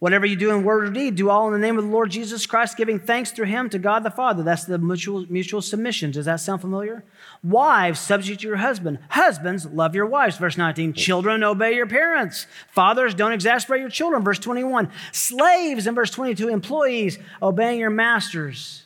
Whatever 0.00 0.26
you 0.26 0.34
do 0.34 0.50
in 0.50 0.64
word 0.64 0.88
or 0.88 0.90
deed, 0.90 1.14
do 1.14 1.30
all 1.30 1.46
in 1.46 1.52
the 1.52 1.64
name 1.64 1.78
of 1.78 1.84
the 1.84 1.90
Lord 1.90 2.10
Jesus 2.10 2.46
Christ, 2.46 2.76
giving 2.76 2.98
thanks 2.98 3.30
through 3.30 3.46
him 3.46 3.70
to 3.70 3.78
God 3.78 4.02
the 4.02 4.10
Father. 4.10 4.42
That's 4.42 4.64
the 4.64 4.76
mutual, 4.76 5.24
mutual 5.30 5.62
submission. 5.62 6.10
Does 6.10 6.24
that 6.24 6.40
sound 6.40 6.60
familiar? 6.60 7.04
Wives, 7.44 8.00
subject 8.00 8.40
to 8.40 8.48
your 8.48 8.56
husband. 8.56 8.98
Husbands, 9.10 9.66
love 9.66 9.94
your 9.94 10.06
wives. 10.06 10.36
Verse 10.36 10.58
19. 10.58 10.94
Children, 10.94 11.44
obey 11.44 11.76
your 11.76 11.86
parents. 11.86 12.48
Fathers, 12.72 13.14
don't 13.14 13.32
exasperate 13.32 13.80
your 13.80 13.88
children. 13.88 14.24
Verse 14.24 14.40
21. 14.40 14.90
Slaves, 15.12 15.86
in 15.86 15.94
verse 15.94 16.10
22. 16.10 16.48
Employees, 16.48 17.20
obeying 17.40 17.78
your 17.78 17.90
masters. 17.90 18.82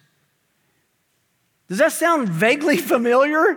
Does 1.71 1.79
that 1.79 1.93
sound 1.93 2.29
vaguely 2.29 2.77
familiar? 2.95 3.57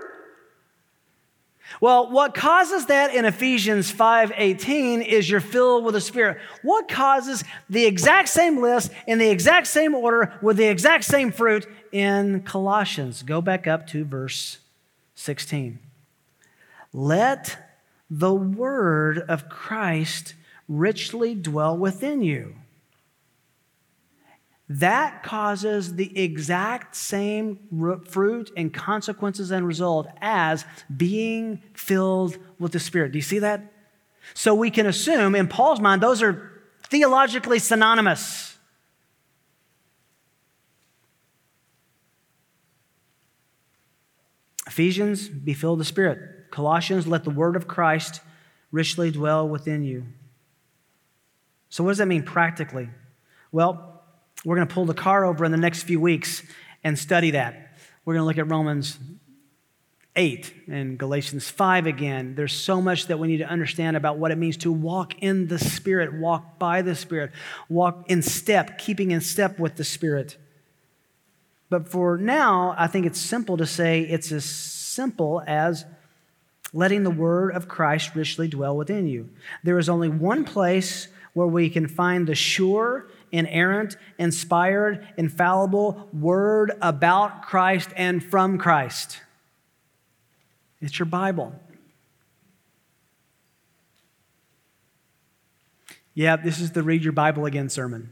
Well, 1.81 2.11
what 2.11 2.35
causes 2.35 2.85
that 2.85 3.15
in 3.15 3.25
Ephesians 3.25 3.91
5:18 3.91 5.01
is 5.01 5.29
you're 5.29 5.39
filled 5.39 5.83
with 5.83 5.95
the 5.95 6.01
Spirit. 6.01 6.37
What 6.61 6.87
causes 6.87 7.43
the 7.69 7.85
exact 7.85 8.29
same 8.29 8.61
list 8.61 8.91
in 9.07 9.17
the 9.17 9.29
exact 9.29 9.67
same 9.67 9.95
order 9.95 10.33
with 10.41 10.57
the 10.57 10.65
exact 10.65 11.03
same 11.03 11.31
fruit 11.31 11.67
in 11.91 12.43
Colossians? 12.43 13.23
Go 13.23 13.41
back 13.41 13.65
up 13.65 13.87
to 13.87 14.05
verse 14.05 14.59
16. 15.15 15.79
Let 16.93 17.57
the 18.09 18.33
word 18.33 19.19
of 19.27 19.49
Christ 19.49 20.35
richly 20.69 21.33
dwell 21.33 21.75
within 21.75 22.21
you 22.21 22.55
that 24.69 25.23
causes 25.23 25.95
the 25.95 26.17
exact 26.17 26.95
same 26.95 27.59
fruit 28.07 28.51
and 28.55 28.73
consequences 28.73 29.51
and 29.51 29.67
result 29.67 30.07
as 30.21 30.65
being 30.95 31.61
filled 31.73 32.37
with 32.59 32.71
the 32.71 32.79
Spirit. 32.79 33.11
Do 33.11 33.17
you 33.17 33.23
see 33.23 33.39
that? 33.39 33.73
So 34.33 34.55
we 34.55 34.71
can 34.71 34.85
assume, 34.85 35.35
in 35.35 35.47
Paul's 35.47 35.81
mind, 35.81 36.01
those 36.01 36.23
are 36.23 36.61
theologically 36.87 37.59
synonymous. 37.59 38.57
Ephesians, 44.65 45.27
be 45.27 45.53
filled 45.53 45.77
with 45.77 45.87
the 45.87 45.89
Spirit. 45.89 46.49
Colossians, 46.51 47.05
let 47.05 47.25
the 47.25 47.29
word 47.29 47.55
of 47.55 47.67
Christ 47.67 48.21
richly 48.71 49.11
dwell 49.11 49.47
within 49.47 49.83
you. 49.83 50.05
So, 51.69 51.83
what 51.83 51.91
does 51.91 51.97
that 51.97 52.07
mean 52.07 52.23
practically? 52.23 52.89
Well, 53.51 53.92
we're 54.45 54.55
going 54.55 54.67
to 54.67 54.73
pull 54.73 54.85
the 54.85 54.93
car 54.93 55.25
over 55.25 55.45
in 55.45 55.51
the 55.51 55.57
next 55.57 55.83
few 55.83 55.99
weeks 55.99 56.43
and 56.83 56.97
study 56.97 57.31
that. 57.31 57.75
We're 58.05 58.15
going 58.15 58.23
to 58.23 58.27
look 58.27 58.37
at 58.37 58.51
Romans 58.51 58.99
8 60.15 60.53
and 60.67 60.97
Galatians 60.97 61.49
5 61.49 61.87
again. 61.87 62.35
There's 62.35 62.53
so 62.53 62.81
much 62.81 63.07
that 63.07 63.17
we 63.17 63.27
need 63.27 63.37
to 63.37 63.47
understand 63.47 63.97
about 63.97 64.17
what 64.17 64.31
it 64.31 64.37
means 64.37 64.57
to 64.57 64.71
walk 64.71 65.21
in 65.21 65.47
the 65.47 65.57
Spirit, 65.57 66.13
walk 66.13 66.59
by 66.59 66.81
the 66.81 66.95
Spirit, 66.95 67.31
walk 67.69 68.09
in 68.09 68.21
step, 68.21 68.77
keeping 68.77 69.11
in 69.11 69.21
step 69.21 69.59
with 69.59 69.75
the 69.75 69.83
Spirit. 69.83 70.37
But 71.69 71.87
for 71.87 72.17
now, 72.17 72.75
I 72.77 72.87
think 72.87 73.05
it's 73.05 73.19
simple 73.19 73.57
to 73.57 73.65
say 73.65 74.01
it's 74.01 74.31
as 74.31 74.45
simple 74.45 75.41
as 75.47 75.85
letting 76.73 77.03
the 77.03 77.09
word 77.09 77.55
of 77.55 77.67
Christ 77.67 78.15
richly 78.15 78.47
dwell 78.47 78.75
within 78.75 79.07
you. 79.07 79.29
There 79.63 79.79
is 79.79 79.89
only 79.89 80.09
one 80.09 80.43
place 80.43 81.07
where 81.33 81.47
we 81.47 81.69
can 81.69 81.87
find 81.87 82.27
the 82.27 82.35
sure, 82.35 83.07
inerrant, 83.33 83.97
inspired, 84.17 85.05
infallible 85.17 86.07
word 86.13 86.71
about 86.81 87.41
Christ 87.41 87.89
and 87.97 88.23
from 88.23 88.57
Christ. 88.57 89.19
It's 90.79 90.97
your 90.97 91.07
Bible. 91.07 91.53
Yeah, 96.13 96.35
this 96.35 96.59
is 96.59 96.71
the 96.71 96.83
read 96.83 97.03
your 97.03 97.11
Bible 97.13 97.45
again 97.45 97.69
sermon. 97.69 98.11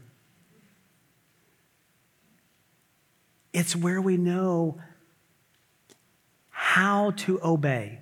It's 3.52 3.76
where 3.76 4.00
we 4.00 4.16
know 4.16 4.80
how 6.50 7.12
to 7.12 7.38
obey, 7.44 8.00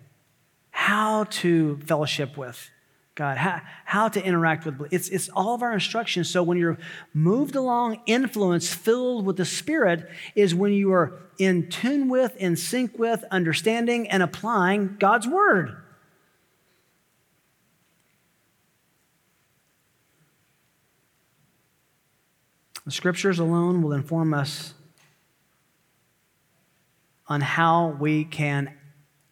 how 0.70 1.24
to 1.24 1.76
fellowship 1.84 2.38
with 2.38 2.70
God, 3.14 3.36
how, 3.36 3.60
how 3.84 4.08
to 4.08 4.24
interact 4.24 4.64
with. 4.64 4.92
It's, 4.92 5.08
it's 5.08 5.28
all 5.30 5.54
of 5.54 5.62
our 5.62 5.72
instructions. 5.72 6.30
So 6.30 6.42
when 6.42 6.56
you're 6.56 6.78
moved 7.12 7.54
along, 7.56 8.00
influence, 8.06 8.72
filled 8.72 9.26
with 9.26 9.36
the 9.36 9.44
Spirit, 9.44 10.08
is 10.34 10.54
when 10.54 10.72
you 10.72 10.92
are 10.92 11.20
in 11.38 11.68
tune 11.68 12.08
with, 12.08 12.36
in 12.36 12.56
sync 12.56 12.98
with, 12.98 13.24
understanding, 13.30 14.08
and 14.08 14.22
applying 14.22 14.96
God's 14.98 15.26
Word. 15.26 15.76
The 22.86 22.90
scriptures 22.92 23.38
alone 23.38 23.82
will 23.82 23.92
inform 23.92 24.32
us 24.32 24.74
on 27.28 27.40
how 27.40 27.96
we 28.00 28.24
can 28.24 28.76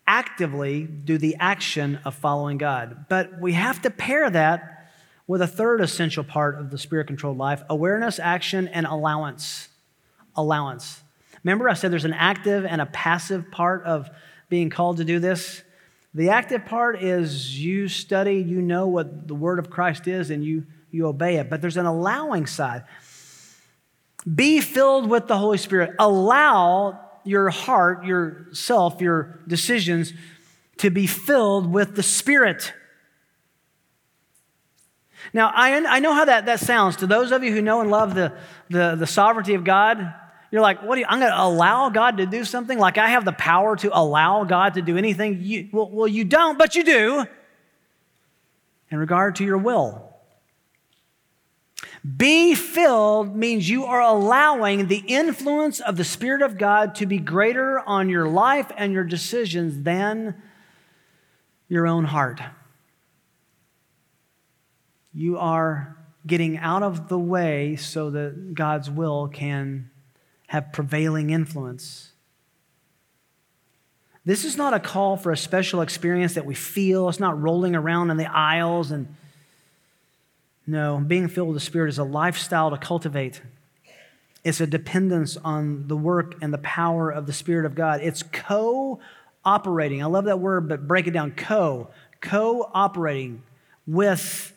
actively 0.08 0.84
do 0.84 1.18
the 1.18 1.36
action 1.38 2.00
of 2.06 2.14
following 2.14 2.56
God. 2.56 3.04
But 3.10 3.40
we 3.40 3.52
have 3.52 3.82
to 3.82 3.90
pair 3.90 4.28
that 4.30 4.90
with 5.26 5.42
a 5.42 5.46
third 5.46 5.82
essential 5.82 6.24
part 6.24 6.58
of 6.58 6.70
the 6.70 6.78
spirit 6.78 7.06
controlled 7.06 7.36
life 7.36 7.62
awareness, 7.68 8.18
action, 8.18 8.66
and 8.68 8.86
allowance. 8.86 9.68
Allowance. 10.34 11.02
Remember, 11.44 11.68
I 11.68 11.74
said 11.74 11.92
there's 11.92 12.06
an 12.06 12.14
active 12.14 12.64
and 12.64 12.80
a 12.80 12.86
passive 12.86 13.50
part 13.50 13.84
of 13.84 14.08
being 14.48 14.70
called 14.70 14.96
to 14.96 15.04
do 15.04 15.18
this? 15.18 15.62
The 16.14 16.30
active 16.30 16.64
part 16.64 17.02
is 17.02 17.62
you 17.62 17.86
study, 17.86 18.36
you 18.36 18.62
know 18.62 18.88
what 18.88 19.28
the 19.28 19.34
word 19.34 19.58
of 19.58 19.68
Christ 19.68 20.08
is, 20.08 20.30
and 20.30 20.42
you, 20.42 20.64
you 20.90 21.06
obey 21.06 21.36
it. 21.36 21.50
But 21.50 21.60
there's 21.60 21.76
an 21.76 21.86
allowing 21.86 22.46
side. 22.46 22.84
Be 24.34 24.60
filled 24.60 25.10
with 25.10 25.28
the 25.28 25.36
Holy 25.36 25.58
Spirit. 25.58 25.94
Allow 25.98 27.07
your 27.28 27.50
heart, 27.50 28.04
yourself, 28.04 29.00
your 29.00 29.40
decisions 29.46 30.12
to 30.78 30.90
be 30.90 31.06
filled 31.06 31.72
with 31.72 31.94
the 31.94 32.02
Spirit. 32.02 32.72
Now, 35.32 35.52
I, 35.54 35.74
I 35.84 35.98
know 35.98 36.14
how 36.14 36.24
that, 36.24 36.46
that 36.46 36.60
sounds. 36.60 36.96
To 36.96 37.06
those 37.06 37.32
of 37.32 37.44
you 37.44 37.52
who 37.52 37.60
know 37.60 37.80
and 37.80 37.90
love 37.90 38.14
the, 38.14 38.32
the, 38.70 38.94
the 38.94 39.06
sovereignty 39.06 39.54
of 39.54 39.64
God, 39.64 40.14
you're 40.50 40.62
like, 40.62 40.82
what 40.82 40.98
you, 40.98 41.04
I'm 41.08 41.20
going 41.20 41.30
to 41.30 41.42
allow 41.42 41.90
God 41.90 42.18
to 42.18 42.26
do 42.26 42.44
something? 42.44 42.78
Like 42.78 42.96
I 42.96 43.08
have 43.08 43.24
the 43.24 43.32
power 43.32 43.76
to 43.76 43.96
allow 43.96 44.44
God 44.44 44.74
to 44.74 44.82
do 44.82 44.96
anything? 44.96 45.40
You, 45.42 45.68
well, 45.72 45.90
well, 45.90 46.08
you 46.08 46.24
don't, 46.24 46.58
but 46.58 46.74
you 46.74 46.84
do 46.84 47.26
in 48.90 48.98
regard 48.98 49.36
to 49.36 49.44
your 49.44 49.58
will. 49.58 50.07
Be 52.16 52.54
filled 52.54 53.34
means 53.34 53.68
you 53.68 53.84
are 53.84 54.00
allowing 54.00 54.86
the 54.86 55.02
influence 55.06 55.80
of 55.80 55.96
the 55.96 56.04
Spirit 56.04 56.42
of 56.42 56.56
God 56.56 56.94
to 56.96 57.06
be 57.06 57.18
greater 57.18 57.80
on 57.80 58.08
your 58.08 58.28
life 58.28 58.70
and 58.76 58.92
your 58.92 59.04
decisions 59.04 59.82
than 59.82 60.40
your 61.68 61.86
own 61.86 62.04
heart. 62.04 62.40
You 65.12 65.38
are 65.38 65.96
getting 66.26 66.56
out 66.58 66.82
of 66.82 67.08
the 67.08 67.18
way 67.18 67.76
so 67.76 68.10
that 68.10 68.54
God's 68.54 68.88
will 68.88 69.28
can 69.28 69.90
have 70.46 70.72
prevailing 70.72 71.30
influence. 71.30 72.12
This 74.24 74.44
is 74.44 74.56
not 74.56 74.72
a 74.72 74.80
call 74.80 75.16
for 75.16 75.32
a 75.32 75.36
special 75.36 75.80
experience 75.80 76.34
that 76.34 76.46
we 76.46 76.54
feel. 76.54 77.08
It's 77.08 77.20
not 77.20 77.40
rolling 77.40 77.74
around 77.74 78.10
in 78.10 78.16
the 78.16 78.30
aisles 78.30 78.90
and 78.92 79.14
no, 80.68 80.98
being 80.98 81.28
filled 81.28 81.48
with 81.48 81.56
the 81.56 81.64
Spirit 81.64 81.88
is 81.88 81.96
a 81.96 82.04
lifestyle 82.04 82.70
to 82.70 82.76
cultivate. 82.76 83.40
It's 84.44 84.60
a 84.60 84.66
dependence 84.66 85.38
on 85.38 85.88
the 85.88 85.96
work 85.96 86.34
and 86.42 86.52
the 86.52 86.58
power 86.58 87.10
of 87.10 87.26
the 87.26 87.32
Spirit 87.32 87.64
of 87.64 87.74
God. 87.74 88.02
It's 88.02 88.22
co 88.22 89.00
operating. 89.46 90.02
I 90.02 90.06
love 90.06 90.26
that 90.26 90.40
word, 90.40 90.68
but 90.68 90.86
break 90.86 91.06
it 91.06 91.12
down 91.12 91.30
co. 91.30 91.88
Co 92.20 92.70
operating 92.74 93.42
with 93.86 94.52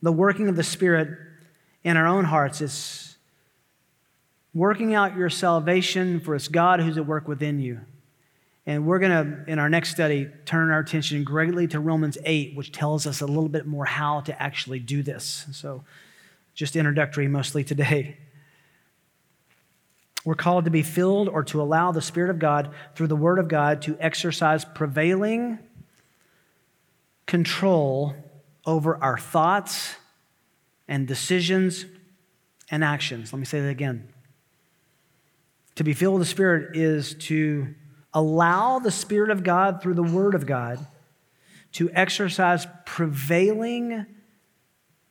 the 0.00 0.10
working 0.10 0.48
of 0.48 0.56
the 0.56 0.62
Spirit 0.62 1.18
in 1.84 1.98
our 1.98 2.06
own 2.06 2.24
hearts. 2.24 2.62
It's 2.62 3.18
working 4.54 4.94
out 4.94 5.18
your 5.18 5.28
salvation, 5.28 6.20
for 6.20 6.34
it's 6.34 6.48
God 6.48 6.80
who's 6.80 6.96
at 6.96 7.04
work 7.04 7.28
within 7.28 7.60
you. 7.60 7.80
And 8.64 8.86
we're 8.86 9.00
going 9.00 9.10
to, 9.10 9.50
in 9.50 9.58
our 9.58 9.68
next 9.68 9.90
study, 9.90 10.28
turn 10.44 10.70
our 10.70 10.78
attention 10.78 11.24
greatly 11.24 11.66
to 11.68 11.80
Romans 11.80 12.16
8, 12.24 12.56
which 12.56 12.70
tells 12.70 13.06
us 13.06 13.20
a 13.20 13.26
little 13.26 13.48
bit 13.48 13.66
more 13.66 13.84
how 13.84 14.20
to 14.20 14.42
actually 14.42 14.78
do 14.78 15.02
this. 15.02 15.46
So, 15.52 15.84
just 16.54 16.76
introductory 16.76 17.28
mostly 17.28 17.64
today. 17.64 18.18
We're 20.24 20.36
called 20.36 20.66
to 20.66 20.70
be 20.70 20.82
filled 20.82 21.28
or 21.28 21.42
to 21.44 21.60
allow 21.60 21.90
the 21.90 22.02
Spirit 22.02 22.30
of 22.30 22.38
God 22.38 22.72
through 22.94 23.08
the 23.08 23.16
Word 23.16 23.40
of 23.40 23.48
God 23.48 23.82
to 23.82 23.96
exercise 23.98 24.64
prevailing 24.64 25.58
control 27.26 28.14
over 28.64 29.02
our 29.02 29.18
thoughts 29.18 29.96
and 30.86 31.08
decisions 31.08 31.86
and 32.70 32.84
actions. 32.84 33.32
Let 33.32 33.40
me 33.40 33.44
say 33.44 33.60
that 33.60 33.68
again. 33.68 34.12
To 35.76 35.84
be 35.84 35.94
filled 35.94 36.14
with 36.14 36.22
the 36.22 36.30
Spirit 36.30 36.76
is 36.76 37.14
to 37.14 37.74
allow 38.14 38.78
the 38.78 38.90
Spirit 38.90 39.30
of 39.30 39.42
God 39.42 39.82
through 39.82 39.94
the 39.94 40.02
Word 40.02 40.34
of 40.34 40.46
God 40.46 40.86
to 41.72 41.90
exercise 41.92 42.66
prevailing 42.84 44.06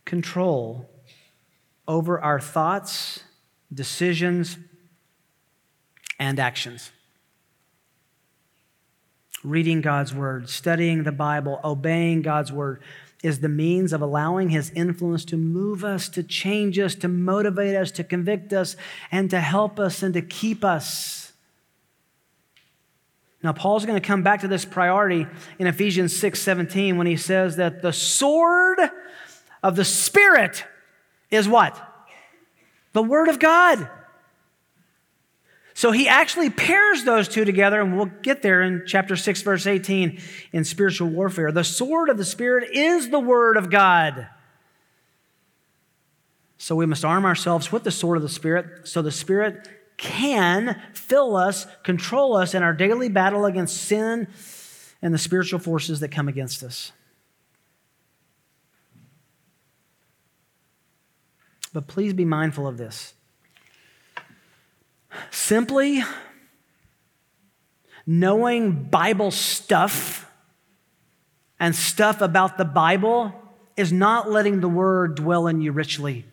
control 0.05 0.89
over 1.87 2.19
our 2.19 2.39
thoughts, 2.39 3.23
decisions, 3.73 4.57
and 6.19 6.39
actions. 6.39 6.91
Reading 9.43 9.81
God's 9.81 10.13
Word, 10.13 10.49
studying 10.49 11.03
the 11.03 11.11
Bible, 11.11 11.59
obeying 11.63 12.21
God's 12.21 12.51
Word 12.51 12.81
is 13.23 13.39
the 13.39 13.49
means 13.49 13.93
of 13.93 14.01
allowing 14.01 14.49
His 14.49 14.71
influence 14.71 15.25
to 15.25 15.37
move 15.37 15.83
us, 15.83 16.09
to 16.09 16.23
change 16.23 16.77
us, 16.77 16.95
to 16.95 17.07
motivate 17.07 17.75
us, 17.75 17.91
to 17.91 18.03
convict 18.03 18.53
us, 18.53 18.75
and 19.11 19.29
to 19.29 19.39
help 19.39 19.79
us 19.79 20.03
and 20.03 20.13
to 20.13 20.21
keep 20.21 20.63
us. 20.63 21.30
Now, 23.43 23.53
Paul's 23.53 23.85
going 23.85 23.99
to 23.99 24.05
come 24.05 24.21
back 24.21 24.41
to 24.41 24.47
this 24.47 24.65
priority 24.65 25.25
in 25.57 25.67
Ephesians 25.67 26.15
6 26.15 26.39
17 26.39 26.97
when 26.97 27.07
he 27.07 27.17
says 27.17 27.55
that 27.55 27.81
the 27.81 27.93
sword 27.93 28.79
of 29.63 29.75
the 29.75 29.85
Spirit 29.85 30.63
is 31.29 31.47
what? 31.47 31.79
The 32.93 33.01
Word 33.01 33.29
of 33.29 33.39
God. 33.39 33.89
So 35.73 35.91
he 35.91 36.07
actually 36.07 36.49
pairs 36.49 37.03
those 37.05 37.27
two 37.27 37.45
together, 37.45 37.81
and 37.81 37.95
we'll 37.95 38.11
get 38.21 38.43
there 38.43 38.61
in 38.61 38.83
chapter 38.85 39.15
6, 39.15 39.41
verse 39.41 39.65
18 39.65 40.19
in 40.51 40.63
spiritual 40.63 41.09
warfare. 41.09 41.51
The 41.51 41.63
sword 41.63 42.09
of 42.09 42.17
the 42.17 42.25
Spirit 42.25 42.69
is 42.75 43.09
the 43.09 43.19
Word 43.19 43.57
of 43.57 43.71
God. 43.71 44.27
So 46.59 46.75
we 46.75 46.85
must 46.85 47.03
arm 47.03 47.25
ourselves 47.25 47.71
with 47.71 47.83
the 47.83 47.89
sword 47.89 48.17
of 48.17 48.21
the 48.21 48.29
Spirit 48.29 48.87
so 48.87 49.01
the 49.01 49.11
Spirit 49.11 49.67
can 50.01 50.81
fill 50.93 51.35
us, 51.37 51.67
control 51.83 52.35
us 52.35 52.55
in 52.55 52.63
our 52.63 52.73
daily 52.73 53.07
battle 53.07 53.45
against 53.45 53.77
sin 53.77 54.27
and 54.99 55.13
the 55.13 55.17
spiritual 55.19 55.59
forces 55.59 55.99
that 55.99 56.09
come 56.09 56.27
against 56.27 56.63
us. 56.63 56.91
But 61.71 61.87
please 61.87 62.13
be 62.13 62.25
mindful 62.25 62.67
of 62.67 62.77
this. 62.77 63.13
Simply 65.29 66.03
knowing 68.07 68.83
Bible 68.85 69.29
stuff 69.29 70.29
and 71.59 71.75
stuff 71.75 72.21
about 72.21 72.57
the 72.57 72.65
Bible 72.65 73.33
is 73.77 73.93
not 73.93 74.31
letting 74.31 74.61
the 74.61 74.67
Word 74.67 75.15
dwell 75.15 75.45
in 75.45 75.61
you 75.61 75.71
richly. 75.71 76.25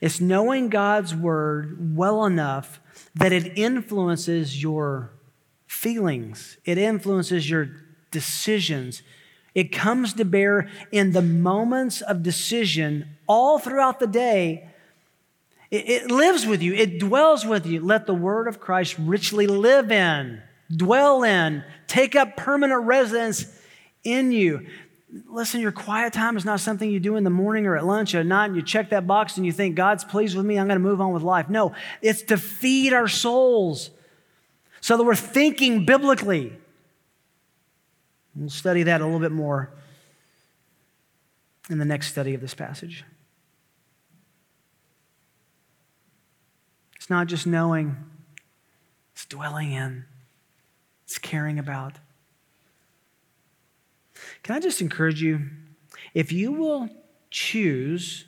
It's 0.00 0.20
knowing 0.20 0.68
God's 0.68 1.14
Word 1.14 1.96
well 1.96 2.24
enough 2.24 2.80
that 3.14 3.32
it 3.32 3.58
influences 3.58 4.62
your 4.62 5.12
feelings, 5.66 6.58
it 6.64 6.78
influences 6.78 7.48
your 7.48 7.70
decisions. 8.10 9.02
It 9.54 9.72
comes 9.72 10.12
to 10.14 10.24
bear 10.24 10.68
in 10.92 11.12
the 11.12 11.22
moments 11.22 12.00
of 12.00 12.22
decision 12.22 13.16
all 13.26 13.58
throughout 13.58 13.98
the 13.98 14.06
day. 14.06 14.68
It, 15.70 15.88
it, 15.88 16.10
lives 16.10 16.46
with 16.46 16.62
you, 16.62 16.74
it 16.74 17.00
dwells 17.00 17.44
with 17.44 17.66
you. 17.66 17.80
Let 17.80 18.06
the 18.06 18.14
word 18.14 18.46
of 18.46 18.60
Christ 18.60 18.96
richly 18.98 19.46
live 19.46 19.90
in, 19.90 20.42
dwell 20.74 21.24
in, 21.24 21.64
take 21.88 22.14
up 22.14 22.36
permanent 22.36 22.84
residence 22.84 23.46
in 24.04 24.32
you. 24.32 24.66
Listen, 25.26 25.60
your 25.60 25.72
quiet 25.72 26.12
time 26.12 26.36
is 26.36 26.44
not 26.44 26.60
something 26.60 26.90
you 26.90 27.00
do 27.00 27.16
in 27.16 27.24
the 27.24 27.30
morning 27.30 27.66
or 27.66 27.76
at 27.76 27.86
lunch 27.86 28.14
or 28.14 28.20
at 28.20 28.26
night 28.26 28.46
and 28.46 28.56
you 28.56 28.62
check 28.62 28.90
that 28.90 29.06
box 29.06 29.36
and 29.36 29.46
you 29.46 29.52
think, 29.52 29.74
God's 29.74 30.04
pleased 30.04 30.36
with 30.36 30.44
me, 30.44 30.58
I'm 30.58 30.66
going 30.66 30.76
to 30.78 30.84
move 30.84 31.00
on 31.00 31.12
with 31.12 31.22
life. 31.22 31.48
No, 31.48 31.74
it's 32.02 32.22
to 32.22 32.36
feed 32.36 32.92
our 32.92 33.08
souls 33.08 33.90
so 34.80 34.96
that 34.96 35.04
we're 35.04 35.14
thinking 35.14 35.86
biblically. 35.86 36.52
We'll 38.34 38.50
study 38.50 38.82
that 38.84 39.00
a 39.00 39.04
little 39.04 39.18
bit 39.18 39.32
more 39.32 39.70
in 41.70 41.78
the 41.78 41.84
next 41.84 42.08
study 42.08 42.34
of 42.34 42.40
this 42.40 42.54
passage. 42.54 43.04
It's 46.96 47.08
not 47.08 47.26
just 47.26 47.46
knowing, 47.46 47.96
it's 49.14 49.24
dwelling 49.24 49.72
in, 49.72 50.04
it's 51.04 51.18
caring 51.18 51.58
about. 51.58 51.94
Can 54.48 54.56
I 54.56 54.60
just 54.60 54.80
encourage 54.80 55.20
you? 55.20 55.42
If 56.14 56.32
you 56.32 56.52
will 56.52 56.88
choose 57.28 58.24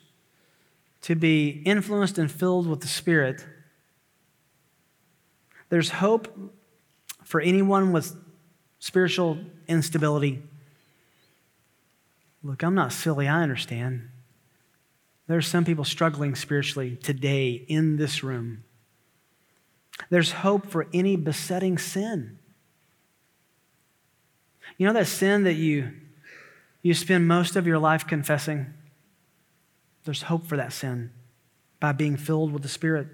to 1.01 1.15
be 1.15 1.63
influenced 1.65 2.19
and 2.19 2.31
filled 2.31 2.67
with 2.67 2.83
the 2.83 2.89
Spirit, 2.89 3.43
there's 5.71 5.89
hope 5.89 6.29
for 7.25 7.41
anyone 7.41 7.93
with 7.93 8.15
spiritual 8.81 9.39
instability. 9.67 10.43
Look, 12.43 12.63
I'm 12.63 12.75
not 12.75 12.93
silly, 12.93 13.27
I 13.27 13.43
understand. 13.43 14.11
There 15.27 15.39
are 15.39 15.41
some 15.41 15.65
people 15.65 15.87
struggling 15.87 16.35
spiritually 16.35 16.97
today 16.97 17.53
in 17.53 17.97
this 17.97 18.23
room. 18.23 18.65
There's 20.11 20.33
hope 20.33 20.67
for 20.67 20.87
any 20.93 21.17
besetting 21.17 21.79
sin. 21.79 22.39
You 24.77 24.87
know 24.87 24.93
that 24.93 25.07
sin 25.07 25.45
that 25.45 25.55
you, 25.55 25.93
you 26.83 26.95
spend 26.95 27.29
most 27.29 27.57
of 27.57 27.67
your 27.67 27.79
life 27.79 28.07
confessing? 28.07 28.73
There's 30.05 30.23
hope 30.23 30.47
for 30.47 30.57
that 30.57 30.73
sin 30.73 31.11
by 31.79 31.93
being 31.93 32.17
filled 32.17 32.53
with 32.53 32.63
the 32.63 32.69
Spirit. 32.69 33.07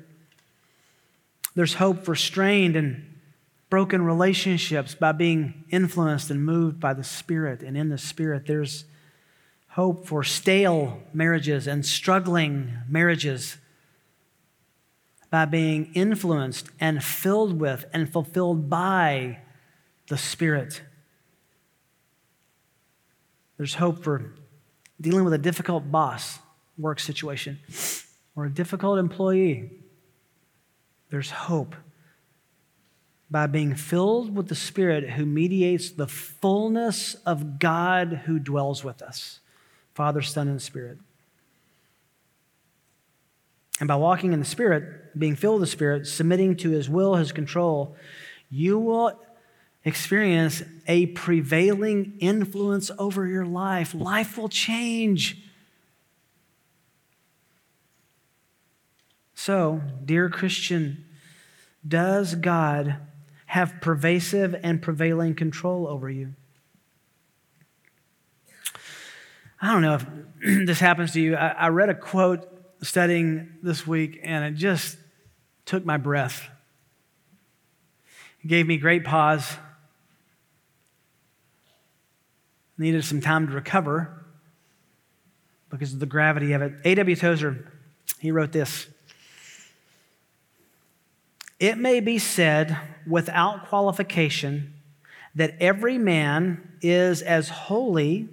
There's 1.54 1.74
hope 1.74 2.04
for 2.04 2.14
strained 2.14 2.76
and 2.76 3.18
broken 3.70 4.02
relationships 4.02 4.94
by 4.94 5.12
being 5.12 5.64
influenced 5.70 6.30
and 6.30 6.44
moved 6.44 6.78
by 6.78 6.94
the 6.94 7.04
Spirit. 7.04 7.62
And 7.62 7.76
in 7.76 7.88
the 7.88 7.98
Spirit, 7.98 8.46
there's 8.46 8.84
hope 9.70 10.06
for 10.06 10.22
stale 10.22 11.02
marriages 11.12 11.66
and 11.66 11.84
struggling 11.84 12.72
marriages 12.88 13.56
by 15.30 15.44
being 15.44 15.92
influenced 15.94 16.70
and 16.80 17.02
filled 17.02 17.60
with 17.60 17.84
and 17.92 18.10
fulfilled 18.10 18.70
by 18.70 19.38
the 20.08 20.16
Spirit. 20.16 20.82
There's 23.56 23.74
hope 23.74 24.02
for 24.02 24.34
dealing 25.00 25.24
with 25.24 25.32
a 25.32 25.38
difficult 25.38 25.90
boss 25.90 26.38
work 26.78 27.00
situation 27.00 27.58
or 28.34 28.46
a 28.46 28.50
difficult 28.50 28.98
employee. 28.98 29.70
There's 31.10 31.30
hope 31.30 31.74
by 33.30 33.46
being 33.46 33.74
filled 33.74 34.36
with 34.36 34.48
the 34.48 34.54
Spirit 34.54 35.10
who 35.10 35.26
mediates 35.26 35.90
the 35.90 36.06
fullness 36.06 37.14
of 37.26 37.58
God 37.58 38.22
who 38.26 38.38
dwells 38.38 38.84
with 38.84 39.02
us 39.02 39.40
Father, 39.94 40.20
Son, 40.20 40.46
and 40.48 40.60
Spirit. 40.60 40.98
And 43.80 43.88
by 43.88 43.96
walking 43.96 44.32
in 44.34 44.38
the 44.38 44.44
Spirit, 44.44 45.18
being 45.18 45.36
filled 45.36 45.60
with 45.60 45.68
the 45.68 45.72
Spirit, 45.72 46.06
submitting 46.06 46.56
to 46.56 46.70
His 46.70 46.88
will, 46.88 47.14
His 47.14 47.32
control, 47.32 47.96
you 48.50 48.78
will 48.78 49.18
experience 49.86 50.64
a 50.88 51.06
prevailing 51.06 52.16
influence 52.18 52.90
over 52.98 53.24
your 53.24 53.46
life. 53.46 53.94
Life 53.94 54.36
will 54.36 54.48
change. 54.48 55.40
So, 59.32 59.80
dear 60.04 60.28
Christian, 60.28 61.04
does 61.86 62.34
God 62.34 62.96
have 63.46 63.80
pervasive 63.80 64.56
and 64.60 64.82
prevailing 64.82 65.36
control 65.36 65.86
over 65.86 66.10
you? 66.10 66.34
I 69.62 69.72
don't 69.72 69.82
know 69.82 69.94
if 69.94 70.06
this 70.66 70.80
happens 70.80 71.12
to 71.12 71.20
you. 71.20 71.36
I, 71.36 71.48
I 71.50 71.68
read 71.68 71.90
a 71.90 71.94
quote 71.94 72.44
studying 72.82 73.52
this 73.62 73.86
week, 73.86 74.18
and 74.24 74.44
it 74.44 74.58
just 74.58 74.98
took 75.64 75.86
my 75.86 75.96
breath. 75.96 76.48
It 78.42 78.48
gave 78.48 78.66
me 78.66 78.78
great 78.78 79.04
pause. 79.04 79.58
Needed 82.78 83.04
some 83.04 83.20
time 83.20 83.46
to 83.46 83.52
recover 83.52 84.24
because 85.70 85.92
of 85.92 86.00
the 86.00 86.06
gravity 86.06 86.52
of 86.52 86.62
it. 86.62 86.74
A.W. 86.84 87.16
Tozer, 87.16 87.72
he 88.18 88.30
wrote 88.30 88.52
this 88.52 88.86
It 91.58 91.78
may 91.78 92.00
be 92.00 92.18
said 92.18 92.76
without 93.06 93.68
qualification 93.68 94.74
that 95.34 95.54
every 95.60 95.98
man 95.98 96.76
is 96.80 97.22
as 97.22 97.48
holy 97.48 98.28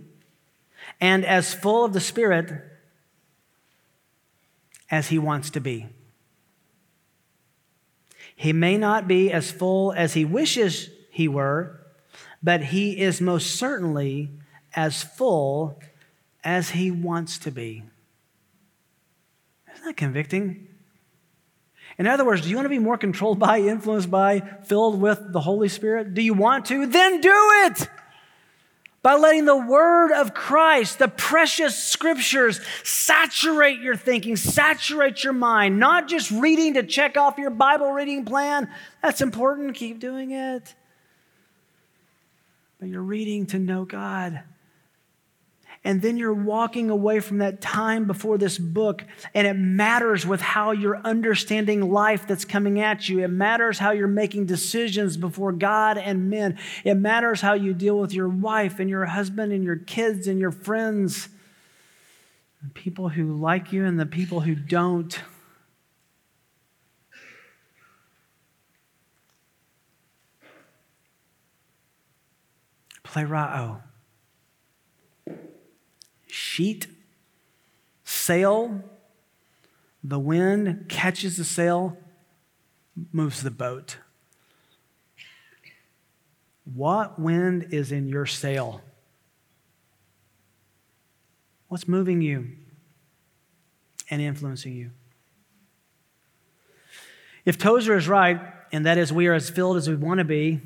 and 1.00 1.26
as 1.26 1.54
full 1.54 1.86
of 1.86 1.94
the 1.94 2.00
Spirit 2.00 2.52
as 4.90 5.10
he 5.10 5.20
wants 5.20 5.50
to 5.52 5.60
be. 5.60 5.88
He 8.36 8.54
may 8.54 8.78
not 8.78 9.08
be 9.08 9.32
as 9.32 9.52
full 9.52 9.92
as 9.94 10.14
he 10.14 10.26
wishes 10.26 10.90
he 11.12 11.28
were, 11.28 11.83
but 12.44 12.62
he 12.62 13.00
is 13.00 13.22
most 13.22 13.56
certainly 13.56 14.30
as 14.76 15.02
full 15.02 15.80
as 16.44 16.72
he 16.72 16.92
wants 16.92 17.40
to 17.40 17.52
be. 17.52 17.84
Isn't 19.74 19.86
that 19.86 19.98
convicting? 19.98 20.68
In 21.98 22.08
other 22.08 22.26
words, 22.26 22.42
do 22.42 22.50
you 22.50 22.56
want 22.56 22.66
to 22.66 22.70
be 22.70 22.80
more 22.80 22.98
controlled 22.98 23.40
by, 23.40 23.60
influenced 23.60 24.12
by, 24.12 24.42
filled 24.66 25.00
with 25.00 25.32
the 25.32 25.42
Holy 25.42 25.70
Spirit? 25.70 26.14
Do 26.14 26.22
you 26.22 26.34
want 26.34 26.66
to? 26.66 26.86
Then 26.86 27.22
do 27.22 27.50
it! 27.66 27.88
by 29.04 29.16
letting 29.16 29.44
the 29.44 29.58
word 29.58 30.14
of 30.14 30.34
Christ, 30.34 30.98
the 30.98 31.10
precious 31.10 31.78
scriptures, 31.78 32.62
saturate 32.84 33.82
your 33.82 33.98
thinking, 33.98 34.38
saturate 34.38 35.26
your 35.26 35.34
mind, 35.34 35.78
not 35.78 36.08
just 36.08 36.32
reading 36.32 36.76
to 36.76 36.84
check 36.84 37.18
off 37.18 37.38
your 37.38 37.50
Bible 37.50 37.92
reading 37.92 38.24
plan. 38.24 38.70
That's 39.02 39.20
important, 39.20 39.76
keep 39.76 40.00
doing 40.00 40.32
it. 40.32 40.74
You're 42.86 43.02
reading 43.02 43.46
to 43.48 43.60
know 43.60 43.86
God. 43.86 44.44
And 45.86 46.02
then 46.02 46.16
you're 46.16 46.34
walking 46.34 46.90
away 46.90 47.20
from 47.20 47.40
that 47.40 47.60
time 47.60 48.06
before 48.06 48.38
this 48.38 48.58
book, 48.58 49.04
and 49.34 49.46
it 49.46 49.56
matters 49.56 50.26
with 50.26 50.40
how 50.40 50.72
you're 50.72 50.98
understanding 50.98 51.92
life 51.92 52.26
that's 52.26 52.46
coming 52.46 52.80
at 52.80 53.10
you. 53.10 53.20
It 53.20 53.28
matters 53.28 53.80
how 53.80 53.92
you're 53.92 54.08
making 54.08 54.46
decisions 54.46 55.18
before 55.18 55.52
God 55.52 55.98
and 55.98 56.30
men. 56.30 56.58
It 56.86 56.94
matters 56.94 57.42
how 57.42 57.56
you 57.56 57.74
deal 57.74 58.00
with 58.00 58.14
your 58.14 58.30
wife 58.30 58.80
and 58.80 58.90
your 58.90 59.04
husband 59.06 59.52
and 59.52 59.64
your 59.64 59.76
kids 59.76 60.28
and 60.28 60.40
your 60.40 60.52
friends, 60.52 61.28
the 62.62 62.70
people 62.70 63.10
who 63.10 63.34
like 63.34 63.74
you 63.74 63.84
and 63.84 64.00
the 64.00 64.06
people 64.06 64.40
who 64.40 64.56
don't. 64.56 65.20
Plerao 73.14 73.82
sheet, 76.34 76.88
sail. 78.04 78.84
The 80.04 80.20
wind 80.20 80.86
catches 80.90 81.38
the 81.38 81.44
sail, 81.44 81.98
moves 83.12 83.42
the 83.44 83.52
boat. 83.52 83.98
What 86.66 87.20
wind 87.20 87.68
is 87.72 87.92
in 87.92 88.08
your 88.08 88.26
sail? 88.26 88.82
What's 91.68 91.88
moving 91.88 92.22
you 92.22 92.50
and 94.10 94.22
influencing 94.22 94.74
you? 94.74 94.92
If 97.46 97.58
Tozer 97.58 97.98
is 97.98 98.08
right, 98.08 98.40
and 98.72 98.86
that 98.86 98.98
is 98.98 99.12
we 99.12 99.28
are 99.28 99.34
as 99.34 99.50
filled 99.50 99.78
as 99.78 99.90
we 99.90 99.96
want 99.96 100.20
to 100.20 100.24
be. 100.24 100.62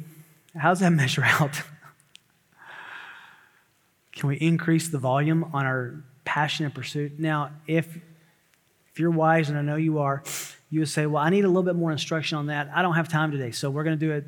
How 0.55 0.69
does 0.69 0.79
that 0.79 0.91
measure 1.03 1.23
out? 1.23 1.61
Can 4.17 4.29
we 4.29 4.35
increase 4.35 4.89
the 4.89 4.97
volume 4.97 5.45
on 5.53 5.65
our 5.65 6.03
passionate 6.25 6.73
pursuit? 6.73 7.19
Now, 7.19 7.51
if, 7.67 7.95
if 8.91 8.99
you're 8.99 9.11
wise, 9.11 9.49
and 9.49 9.57
I 9.57 9.61
know 9.61 9.75
you 9.75 9.99
are, 9.99 10.23
you 10.69 10.81
would 10.81 10.89
say, 10.89 11.05
Well, 11.05 11.23
I 11.23 11.29
need 11.29 11.45
a 11.45 11.47
little 11.47 11.63
bit 11.63 11.75
more 11.75 11.91
instruction 11.91 12.37
on 12.37 12.47
that. 12.47 12.69
I 12.75 12.81
don't 12.81 12.95
have 12.95 13.07
time 13.07 13.31
today, 13.31 13.51
so 13.51 13.69
we're 13.69 13.83
going 13.83 13.97
to 13.97 14.05
do 14.05 14.11
it 14.11 14.25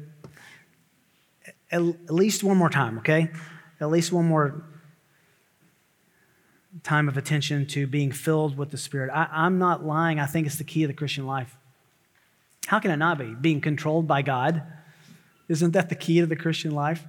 at, 1.72 1.82
least 2.14 2.44
one 2.44 2.58
more 2.58 2.70
time, 2.70 3.00
okay? 3.00 3.30
At 3.82 3.90
least 3.90 4.12
one 4.12 4.26
more 4.26 4.64
time 6.84 7.08
of 7.08 7.18
attention 7.18 7.66
to 7.68 7.88
being 7.88 8.12
filled 8.12 8.58
with 8.58 8.70
the 8.70 8.78
Spirit. 8.78 9.12
I, 9.12 9.28
I'm 9.32 9.58
not 9.58 9.86
lying. 9.86 10.20
I 10.20 10.28
think 10.28 10.48
it's 10.48 10.58
the 10.58 10.64
key 10.64 10.84
of 10.84 10.88
the 10.88 10.94
Christian 10.94 11.26
life. 11.26 11.58
How 12.68 12.80
can 12.80 12.92
it 12.92 12.98
not 12.98 13.18
be? 13.18 13.34
Being 13.34 13.60
controlled 13.60 14.08
by 14.08 14.22
God. 14.22 14.62
Isn't 15.48 15.72
that 15.72 15.90
the 15.90 15.96
key 15.96 16.20
to 16.20 16.28
the 16.28 16.36
Christian 16.36 16.72
life? 16.72 17.06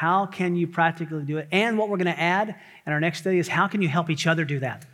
How 0.00 0.24
can 0.24 0.56
you 0.56 0.66
practically 0.66 1.24
do 1.24 1.36
it? 1.36 1.48
And 1.52 1.76
what 1.76 1.90
we're 1.90 1.98
going 1.98 2.06
to 2.06 2.18
add 2.18 2.54
in 2.86 2.92
our 2.94 3.00
next 3.00 3.18
study 3.18 3.38
is 3.38 3.48
how 3.48 3.68
can 3.68 3.82
you 3.82 3.88
help 3.88 4.08
each 4.08 4.26
other 4.26 4.46
do 4.46 4.58
that? 4.60 4.86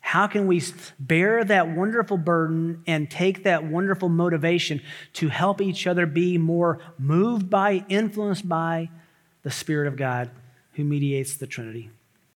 How 0.00 0.26
can 0.26 0.48
we 0.48 0.60
bear 0.98 1.44
that 1.44 1.68
wonderful 1.68 2.18
burden 2.18 2.82
and 2.88 3.08
take 3.08 3.44
that 3.44 3.62
wonderful 3.62 4.08
motivation 4.08 4.82
to 5.12 5.28
help 5.28 5.60
each 5.60 5.86
other 5.86 6.06
be 6.06 6.38
more 6.38 6.80
moved 6.98 7.48
by, 7.48 7.84
influenced 7.88 8.48
by 8.48 8.90
the 9.44 9.50
Spirit 9.52 9.86
of 9.86 9.94
God 9.94 10.32
who 10.72 10.82
mediates 10.82 11.36
the 11.36 11.46
Trinity? 11.46 11.90